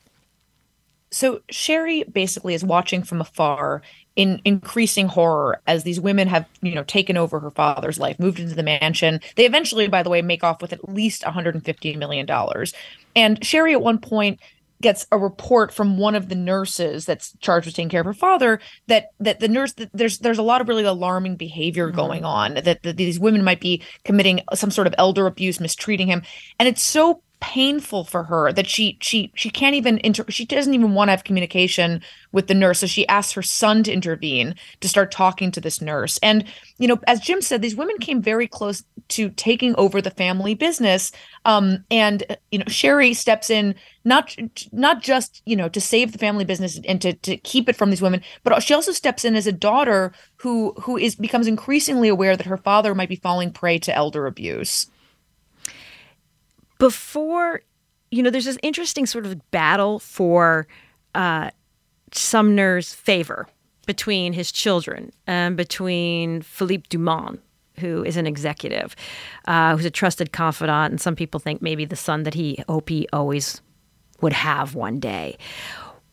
So 1.11 1.41
Shari 1.49 2.03
basically 2.03 2.53
is 2.53 2.63
watching 2.63 3.03
from 3.03 3.21
afar 3.21 3.81
in 4.17 4.41
increasing 4.43 5.07
horror 5.07 5.61
as 5.67 5.83
these 5.83 5.99
women 5.99 6.27
have, 6.27 6.45
you 6.61 6.73
know, 6.73 6.83
taken 6.83 7.15
over 7.15 7.39
her 7.39 7.51
father's 7.51 7.99
life, 7.99 8.19
moved 8.19 8.39
into 8.39 8.55
the 8.55 8.63
mansion. 8.63 9.21
They 9.35 9.45
eventually, 9.45 9.87
by 9.87 10.01
the 10.01 10.09
way, 10.09 10.23
make 10.23 10.43
off 10.43 10.59
with 10.59 10.73
at 10.73 10.89
least 10.89 11.23
150 11.23 11.95
million 11.95 12.25
dollars. 12.25 12.73
And 13.15 13.43
Shari 13.45 13.73
at 13.73 13.81
one 13.81 13.99
point 13.99 14.39
gets 14.81 15.05
a 15.11 15.17
report 15.17 15.71
from 15.73 15.97
one 15.97 16.15
of 16.15 16.29
the 16.29 16.35
nurses 16.35 17.05
that's 17.05 17.33
charged 17.39 17.67
with 17.67 17.75
taking 17.75 17.89
care 17.89 18.01
of 18.01 18.05
her 18.05 18.13
father 18.13 18.59
that 18.87 19.09
that 19.19 19.39
the 19.39 19.47
nurse 19.47 19.73
that 19.73 19.89
there's 19.93 20.19
there's 20.19 20.37
a 20.37 20.43
lot 20.43 20.61
of 20.61 20.67
really 20.67 20.83
alarming 20.83 21.35
behavior 21.35 21.87
mm-hmm. 21.87 21.95
going 21.95 22.25
on 22.25 22.55
that, 22.55 22.83
that 22.83 22.97
these 22.97 23.19
women 23.19 23.43
might 23.43 23.59
be 23.59 23.81
committing 24.03 24.41
some 24.53 24.69
sort 24.69 24.85
of 24.85 24.93
elder 24.97 25.25
abuse 25.25 25.59
mistreating 25.59 26.07
him 26.07 26.21
and 26.59 26.67
it's 26.67 26.83
so 26.83 27.21
painful 27.39 28.03
for 28.03 28.23
her 28.23 28.51
that 28.51 28.67
she 28.67 28.97
she 28.99 29.31
she 29.35 29.49
can't 29.49 29.75
even 29.75 29.99
inter- 29.99 30.25
she 30.29 30.45
doesn't 30.45 30.73
even 30.73 30.93
want 30.93 31.07
to 31.07 31.11
have 31.11 31.23
communication 31.23 32.01
with 32.31 32.47
the 32.47 32.53
nurse 32.55 32.79
so 32.79 32.87
she 32.87 33.07
asks 33.07 33.33
her 33.33 33.43
son 33.43 33.83
to 33.83 33.91
intervene 33.91 34.55
to 34.81 34.89
start 34.89 35.11
talking 35.11 35.51
to 35.51 35.61
this 35.61 35.79
nurse. 35.79 36.17
And 36.23 36.45
you 36.77 36.87
know 36.87 36.99
as 37.05 37.19
jim 37.19 37.41
said 37.41 37.61
these 37.61 37.75
women 37.75 37.97
came 37.99 38.21
very 38.21 38.47
close 38.47 38.83
to 39.09 39.29
taking 39.31 39.75
over 39.75 40.01
the 40.01 40.11
family 40.11 40.53
business 40.53 41.11
um 41.45 41.83
and 41.91 42.23
you 42.51 42.59
know 42.59 42.65
shari 42.67 43.13
steps 43.13 43.49
in 43.49 43.75
not 44.03 44.35
not 44.71 45.01
just 45.01 45.41
you 45.45 45.55
know 45.55 45.69
to 45.69 45.81
save 45.81 46.11
the 46.11 46.17
family 46.17 46.45
business 46.45 46.79
and 46.87 47.01
to 47.01 47.13
to 47.13 47.37
keep 47.37 47.69
it 47.69 47.75
from 47.75 47.89
these 47.89 48.01
women 48.01 48.21
but 48.43 48.61
she 48.63 48.73
also 48.73 48.91
steps 48.91 49.23
in 49.23 49.35
as 49.35 49.47
a 49.47 49.51
daughter 49.51 50.11
who 50.37 50.73
who 50.81 50.97
is 50.97 51.15
becomes 51.15 51.47
increasingly 51.47 52.07
aware 52.07 52.35
that 52.35 52.47
her 52.47 52.57
father 52.57 52.95
might 52.95 53.09
be 53.09 53.15
falling 53.15 53.51
prey 53.51 53.77
to 53.77 53.95
elder 53.95 54.25
abuse 54.25 54.87
before, 56.79 57.61
you 58.11 58.23
know, 58.23 58.29
there's 58.29 58.45
this 58.45 58.57
interesting 58.63 59.05
sort 59.05 59.25
of 59.25 59.51
battle 59.51 59.99
for 59.99 60.67
uh, 61.15 61.51
Sumner's 62.11 62.93
favor 62.93 63.47
between 63.85 64.33
his 64.33 64.51
children 64.51 65.11
and 65.25 65.57
between 65.57 66.41
Philippe 66.41 66.87
Dauman, 66.89 67.39
who 67.79 68.03
is 68.03 68.17
an 68.17 68.27
executive, 68.27 68.95
uh, 69.47 69.75
who's 69.75 69.85
a 69.85 69.91
trusted 69.91 70.31
confidant, 70.31 70.91
and 70.91 71.01
some 71.01 71.15
people 71.15 71.39
think 71.39 71.61
maybe 71.61 71.85
the 71.85 71.95
son 71.95 72.23
that 72.23 72.33
he 72.33 72.63
hope 72.67 72.89
he 72.89 73.07
always 73.13 73.61
would 74.21 74.33
have 74.33 74.75
one 74.75 74.99
day. 74.99 75.37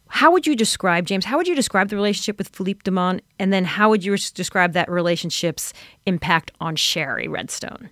How 0.09 0.31
would 0.31 0.47
you 0.47 0.55
describe, 0.55 1.07
James, 1.07 1.25
how 1.25 1.37
would 1.37 1.49
you 1.49 1.57
describe 1.57 1.89
the 1.89 1.97
relationship 1.97 2.39
with 2.39 2.49
Philippe 2.51 2.83
Dauman? 2.85 3.21
And 3.41 3.53
then 3.53 3.65
how 3.65 3.91
would 3.91 4.05
you 4.05 4.17
describe 4.17 4.73
that 4.75 4.89
relationship's 4.89 5.73
impact 6.07 6.53
on 6.61 6.77
Shari 6.77 7.27
Redstone? 7.27 7.91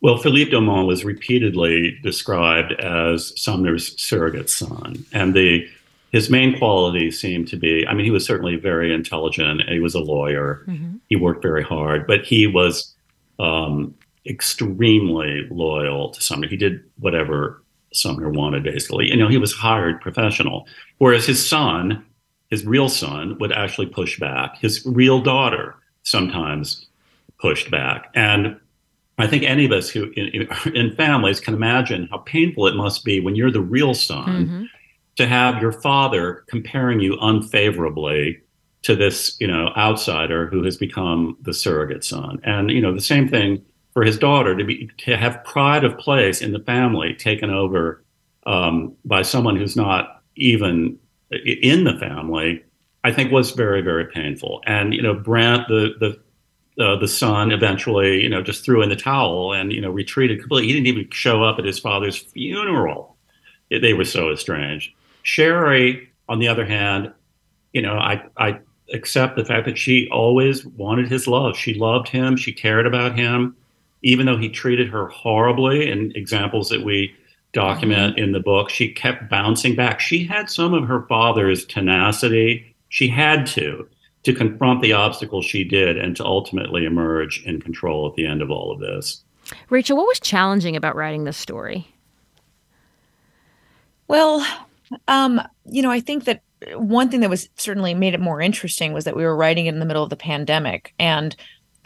Well, 0.00 0.18
Philippe 0.18 0.52
Dauman 0.52 0.86
was 0.86 1.04
repeatedly 1.04 1.98
described 2.02 2.72
as 2.72 3.32
Sumner's 3.40 4.00
surrogate 4.00 4.50
son. 4.50 5.04
And 5.12 5.34
the 5.34 5.68
his 6.10 6.30
main 6.30 6.56
quality 6.56 7.10
seemed 7.10 7.48
to 7.48 7.56
be 7.56 7.86
I 7.86 7.94
mean, 7.94 8.04
he 8.04 8.10
was 8.10 8.24
certainly 8.24 8.56
very 8.56 8.94
intelligent. 8.94 9.68
He 9.68 9.80
was 9.80 9.94
a 9.94 10.00
lawyer. 10.00 10.64
Mm-hmm. 10.66 10.96
He 11.08 11.16
worked 11.16 11.42
very 11.42 11.62
hard, 11.62 12.06
but 12.06 12.24
he 12.24 12.46
was 12.46 12.94
um, 13.38 13.94
extremely 14.26 15.46
loyal 15.50 16.10
to 16.10 16.20
Sumner. 16.20 16.48
He 16.48 16.56
did 16.56 16.82
whatever 16.98 17.62
Sumner 17.92 18.30
wanted, 18.30 18.62
basically. 18.64 19.08
You 19.08 19.16
know, 19.16 19.28
he 19.28 19.38
was 19.38 19.52
hired 19.52 20.00
professional. 20.00 20.66
Whereas 20.98 21.26
his 21.26 21.46
son, 21.46 22.04
his 22.50 22.64
real 22.66 22.88
son, 22.88 23.38
would 23.38 23.52
actually 23.52 23.86
push 23.86 24.18
back. 24.18 24.58
His 24.58 24.84
real 24.86 25.20
daughter 25.20 25.74
sometimes 26.02 26.86
pushed 27.38 27.70
back. 27.70 28.10
And 28.14 28.58
I 29.18 29.26
think 29.26 29.42
any 29.42 29.64
of 29.64 29.72
us 29.72 29.90
who 29.90 30.10
in, 30.16 30.48
in, 30.74 30.94
families 30.94 31.40
can 31.40 31.54
imagine 31.54 32.08
how 32.10 32.18
painful 32.18 32.66
it 32.66 32.76
must 32.76 33.04
be 33.04 33.20
when 33.20 33.34
you're 33.34 33.50
the 33.50 33.60
real 33.60 33.94
son 33.94 34.46
mm-hmm. 34.46 34.64
to 35.16 35.26
have 35.26 35.60
your 35.60 35.72
father 35.72 36.44
comparing 36.48 37.00
you 37.00 37.18
unfavorably 37.20 38.40
to 38.82 38.94
this, 38.94 39.36
you 39.40 39.46
know, 39.46 39.72
outsider 39.76 40.46
who 40.46 40.62
has 40.62 40.76
become 40.76 41.36
the 41.42 41.52
surrogate 41.52 42.04
son. 42.04 42.40
And 42.44 42.70
you 42.70 42.80
know, 42.80 42.94
the 42.94 43.00
same 43.00 43.28
thing 43.28 43.64
for 43.92 44.04
his 44.04 44.18
daughter 44.18 44.56
to 44.56 44.64
be 44.64 44.88
to 44.98 45.16
have 45.16 45.42
pride 45.44 45.84
of 45.84 45.98
place 45.98 46.40
in 46.40 46.52
the 46.52 46.60
family 46.60 47.14
taken 47.14 47.50
over 47.50 48.04
um, 48.46 48.94
by 49.04 49.22
someone 49.22 49.56
who's 49.56 49.76
not 49.76 50.22
even 50.36 50.98
in 51.30 51.84
the 51.84 51.98
family. 51.98 52.62
I 53.04 53.12
think 53.12 53.32
was 53.32 53.50
very 53.50 53.82
very 53.82 54.06
painful. 54.06 54.62
And 54.66 54.94
you 54.94 55.02
know, 55.02 55.14
Brent, 55.14 55.66
the 55.68 55.94
the 55.98 56.20
uh, 56.78 56.96
the 56.96 57.08
son 57.08 57.50
eventually, 57.50 58.22
you 58.22 58.28
know, 58.28 58.42
just 58.42 58.64
threw 58.64 58.82
in 58.82 58.88
the 58.88 58.96
towel 58.96 59.52
and 59.52 59.72
you 59.72 59.80
know 59.80 59.90
retreated 59.90 60.40
completely. 60.40 60.68
He 60.68 60.74
didn't 60.74 60.86
even 60.86 61.10
show 61.10 61.42
up 61.42 61.58
at 61.58 61.64
his 61.64 61.78
father's 61.78 62.16
funeral. 62.16 63.16
They 63.70 63.92
were 63.94 64.04
so 64.04 64.30
estranged. 64.32 64.92
Shari, 65.22 66.08
on 66.28 66.38
the 66.38 66.48
other 66.48 66.64
hand, 66.64 67.12
you 67.72 67.82
know, 67.82 67.94
I 67.94 68.22
I 68.36 68.60
accept 68.92 69.36
the 69.36 69.44
fact 69.44 69.66
that 69.66 69.76
she 69.76 70.08
always 70.10 70.64
wanted 70.64 71.08
his 71.08 71.26
love. 71.26 71.56
She 71.56 71.74
loved 71.74 72.08
him. 72.08 72.36
She 72.36 72.52
cared 72.52 72.86
about 72.86 73.18
him, 73.18 73.56
even 74.02 74.24
though 74.26 74.38
he 74.38 74.48
treated 74.48 74.88
her 74.88 75.08
horribly. 75.08 75.90
And 75.90 76.14
examples 76.16 76.70
that 76.70 76.84
we 76.84 77.14
document 77.52 78.16
Mm-hmm. 78.16 78.24
in 78.24 78.32
the 78.32 78.40
book. 78.40 78.70
She 78.70 78.92
kept 78.92 79.28
bouncing 79.30 79.74
back. 79.74 80.00
She 80.00 80.24
had 80.24 80.50
some 80.50 80.74
of 80.74 80.86
her 80.86 81.02
father's 81.06 81.64
tenacity. 81.64 82.74
She 82.90 83.08
had 83.08 83.46
to 83.48 83.88
to 84.28 84.34
confront 84.34 84.82
the 84.82 84.92
obstacles 84.92 85.46
she 85.46 85.64
did 85.64 85.96
and 85.96 86.14
to 86.14 86.22
ultimately 86.24 86.84
emerge 86.84 87.42
in 87.46 87.62
control 87.62 88.06
at 88.06 88.14
the 88.14 88.26
end 88.26 88.42
of 88.42 88.50
all 88.50 88.70
of 88.70 88.78
this. 88.78 89.24
Rachel, 89.70 89.96
what 89.96 90.06
was 90.06 90.20
challenging 90.20 90.76
about 90.76 90.94
writing 90.94 91.24
this 91.24 91.38
story? 91.38 91.88
Well, 94.06 94.46
um, 95.06 95.40
you 95.64 95.80
know, 95.80 95.90
I 95.90 96.00
think 96.00 96.24
that 96.24 96.42
one 96.74 97.08
thing 97.08 97.20
that 97.20 97.30
was 97.30 97.48
certainly 97.56 97.94
made 97.94 98.12
it 98.12 98.20
more 98.20 98.42
interesting 98.42 98.92
was 98.92 99.04
that 99.04 99.16
we 99.16 99.24
were 99.24 99.34
writing 99.34 99.64
it 99.64 99.72
in 99.72 99.80
the 99.80 99.86
middle 99.86 100.04
of 100.04 100.10
the 100.10 100.16
pandemic 100.16 100.92
and 100.98 101.34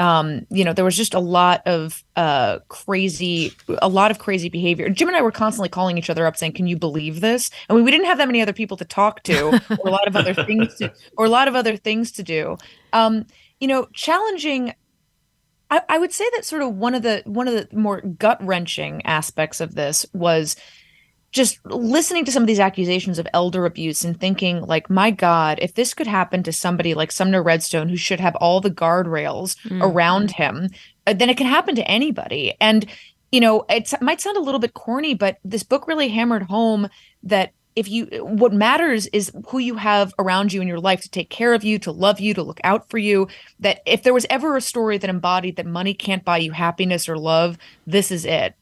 um, 0.02 0.44
you 0.50 0.64
know, 0.64 0.72
there 0.72 0.84
was 0.84 0.96
just 0.96 1.14
a 1.14 1.20
lot 1.20 1.62
of 1.64 2.02
uh, 2.16 2.58
crazy, 2.66 3.52
a 3.80 3.88
lot 3.88 4.10
of 4.10 4.18
crazy 4.18 4.48
behavior. 4.48 4.88
Jim 4.88 5.06
and 5.06 5.16
I 5.16 5.22
were 5.22 5.30
constantly 5.30 5.68
calling 5.68 5.96
each 5.96 6.10
other 6.10 6.26
up 6.26 6.36
saying, 6.36 6.54
"Can 6.54 6.66
you 6.66 6.76
believe 6.76 7.20
this?" 7.20 7.52
I 7.70 7.74
mean, 7.74 7.84
we 7.84 7.92
didn't 7.92 8.06
have 8.06 8.18
that 8.18 8.26
many 8.26 8.42
other 8.42 8.52
people 8.52 8.76
to 8.78 8.84
talk 8.84 9.22
to, 9.22 9.60
or 9.78 9.88
a 9.88 9.90
lot 9.92 10.08
of 10.08 10.16
other 10.16 10.34
things 10.34 10.74
to, 10.78 10.92
or 11.16 11.26
a 11.26 11.28
lot 11.28 11.46
of 11.46 11.54
other 11.54 11.76
things 11.76 12.10
to 12.12 12.24
do. 12.24 12.58
Um, 12.92 13.26
you 13.60 13.68
know, 13.68 13.86
challenging. 13.92 14.74
I, 15.70 15.82
I 15.88 15.98
would 15.98 16.12
say 16.12 16.28
that 16.34 16.44
sort 16.44 16.62
of 16.62 16.74
one 16.74 16.96
of 16.96 17.04
the 17.04 17.22
one 17.24 17.46
of 17.46 17.54
the 17.54 17.68
more 17.72 18.00
gut 18.00 18.44
wrenching 18.44 19.06
aspects 19.06 19.60
of 19.60 19.76
this 19.76 20.04
was 20.12 20.56
just 21.32 21.58
listening 21.66 22.24
to 22.24 22.30
some 22.30 22.42
of 22.42 22.46
these 22.46 22.60
accusations 22.60 23.18
of 23.18 23.26
elder 23.32 23.66
abuse 23.66 24.04
and 24.04 24.20
thinking 24.20 24.60
like 24.60 24.88
my 24.90 25.10
god 25.10 25.58
if 25.60 25.74
this 25.74 25.94
could 25.94 26.06
happen 26.06 26.42
to 26.42 26.52
somebody 26.52 26.94
like 26.94 27.10
sumner 27.10 27.42
redstone 27.42 27.88
who 27.88 27.96
should 27.96 28.20
have 28.20 28.36
all 28.36 28.60
the 28.60 28.70
guardrails 28.70 29.56
around 29.80 30.32
him 30.32 30.68
uh, 31.06 31.12
then 31.12 31.30
it 31.30 31.36
can 31.36 31.46
happen 31.46 31.74
to 31.74 31.88
anybody. 31.88 32.54
And 32.60 32.86
you 33.30 33.40
know 33.40 33.64
it 33.68 33.90
might 34.00 34.20
sound 34.20 34.36
a 34.36 34.40
little 34.40 34.60
bit 34.60 34.74
corny 34.74 35.14
but 35.14 35.38
this 35.42 35.62
book 35.62 35.88
really 35.88 36.08
hammered 36.08 36.42
home 36.42 36.88
that 37.22 37.52
if 37.74 37.88
you 37.88 38.04
what 38.20 38.52
matters 38.52 39.06
is 39.06 39.32
who 39.48 39.58
you 39.58 39.76
have 39.76 40.12
around 40.18 40.52
you 40.52 40.60
in 40.60 40.68
your 40.68 40.78
life 40.78 41.00
to 41.00 41.08
take 41.08 41.30
care 41.30 41.54
of 41.54 41.64
you 41.64 41.78
to 41.78 41.90
love 41.90 42.20
you 42.20 42.34
to 42.34 42.42
look 42.42 42.60
out 42.62 42.90
for 42.90 42.98
you 42.98 43.26
that 43.58 43.80
if 43.86 44.02
there 44.02 44.12
was 44.12 44.26
ever 44.28 44.54
a 44.54 44.60
story 44.60 44.98
that 44.98 45.08
embodied 45.08 45.56
that 45.56 45.64
money 45.64 45.94
can't 45.94 46.26
buy 46.26 46.36
you 46.36 46.52
happiness 46.52 47.08
or 47.08 47.16
love 47.16 47.56
this 47.86 48.10
is 48.10 48.26
it 48.26 48.54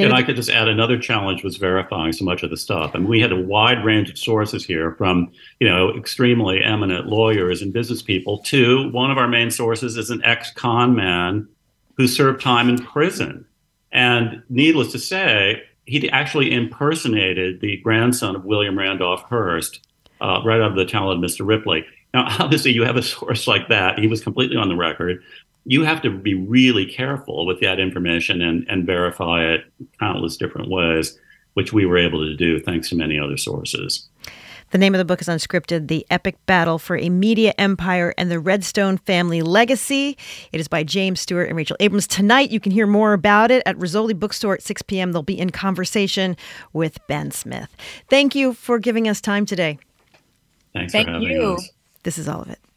And 0.00 0.14
I 0.14 0.22
could 0.22 0.36
just 0.36 0.50
add 0.50 0.68
another 0.68 0.98
challenge 0.98 1.44
was 1.44 1.56
verifying 1.56 2.12
so 2.12 2.24
much 2.24 2.42
of 2.42 2.50
the 2.50 2.56
stuff. 2.56 2.92
I 2.94 2.98
mean, 2.98 3.08
we 3.08 3.20
had 3.20 3.32
a 3.32 3.40
wide 3.40 3.84
range 3.84 4.10
of 4.10 4.18
sources 4.18 4.64
here 4.64 4.92
from, 4.92 5.30
you 5.60 5.68
know, 5.68 5.94
extremely 5.96 6.62
eminent 6.62 7.06
lawyers 7.06 7.62
and 7.62 7.72
business 7.72 8.02
people 8.02 8.38
to 8.44 8.90
one 8.90 9.10
of 9.10 9.18
our 9.18 9.28
main 9.28 9.50
sources 9.50 9.96
is 9.96 10.10
an 10.10 10.22
ex-con 10.24 10.94
man 10.94 11.48
who 11.96 12.06
served 12.08 12.40
time 12.40 12.68
in 12.68 12.78
prison. 12.78 13.44
And 13.92 14.42
needless 14.48 14.90
to 14.92 14.98
say, 14.98 15.62
he 15.86 16.10
actually 16.10 16.52
impersonated 16.52 17.60
the 17.60 17.76
grandson 17.78 18.36
of 18.36 18.44
William 18.44 18.78
Randolph 18.78 19.22
Hearst 19.22 19.86
uh, 20.20 20.40
right 20.44 20.60
out 20.60 20.70
of 20.70 20.76
the 20.76 20.86
talented 20.86 21.30
Mr. 21.30 21.46
Ripley. 21.46 21.84
Now, 22.12 22.26
obviously, 22.38 22.72
you 22.72 22.84
have 22.84 22.96
a 22.96 23.02
source 23.02 23.46
like 23.46 23.68
that. 23.68 23.98
He 23.98 24.06
was 24.06 24.22
completely 24.22 24.56
on 24.56 24.68
the 24.68 24.76
record. 24.76 25.22
You 25.64 25.84
have 25.84 26.02
to 26.02 26.10
be 26.10 26.34
really 26.34 26.86
careful 26.86 27.46
with 27.46 27.60
that 27.60 27.80
information 27.80 28.42
and, 28.42 28.66
and 28.68 28.86
verify 28.86 29.44
it 29.44 29.64
countless 29.98 30.36
different 30.36 30.68
ways, 30.68 31.18
which 31.54 31.72
we 31.72 31.86
were 31.86 31.98
able 31.98 32.24
to 32.24 32.34
do 32.34 32.60
thanks 32.60 32.90
to 32.90 32.96
many 32.96 33.18
other 33.18 33.36
sources. 33.36 34.08
The 34.74 34.78
name 34.78 34.92
of 34.92 34.98
the 34.98 35.04
book 35.04 35.20
is 35.20 35.28
Unscripted 35.28 35.86
The 35.86 36.04
Epic 36.10 36.34
Battle 36.46 36.80
for 36.80 36.96
a 36.96 37.08
Media 37.08 37.54
Empire 37.58 38.12
and 38.18 38.28
the 38.28 38.40
Redstone 38.40 38.98
Family 38.98 39.40
Legacy. 39.40 40.18
It 40.50 40.58
is 40.58 40.66
by 40.66 40.82
James 40.82 41.20
Stewart 41.20 41.46
and 41.46 41.56
Rachel 41.56 41.76
Abrams. 41.78 42.08
Tonight, 42.08 42.50
you 42.50 42.58
can 42.58 42.72
hear 42.72 42.88
more 42.88 43.12
about 43.12 43.52
it 43.52 43.62
at 43.66 43.76
Rizzoli 43.78 44.18
Bookstore 44.18 44.54
at 44.54 44.62
6 44.62 44.82
p.m. 44.82 45.12
They'll 45.12 45.22
be 45.22 45.38
in 45.38 45.50
conversation 45.50 46.36
with 46.72 46.98
Ben 47.06 47.30
Smith. 47.30 47.68
Thank 48.10 48.34
you 48.34 48.52
for 48.52 48.80
giving 48.80 49.06
us 49.06 49.20
time 49.20 49.46
today. 49.46 49.78
Thanks 50.72 50.92
Thank 50.92 51.06
for 51.06 51.12
having 51.12 51.30
you. 51.30 51.52
us. 51.52 51.70
This 52.02 52.18
is 52.18 52.28
all 52.28 52.42
of 52.42 52.50
it. 52.50 52.58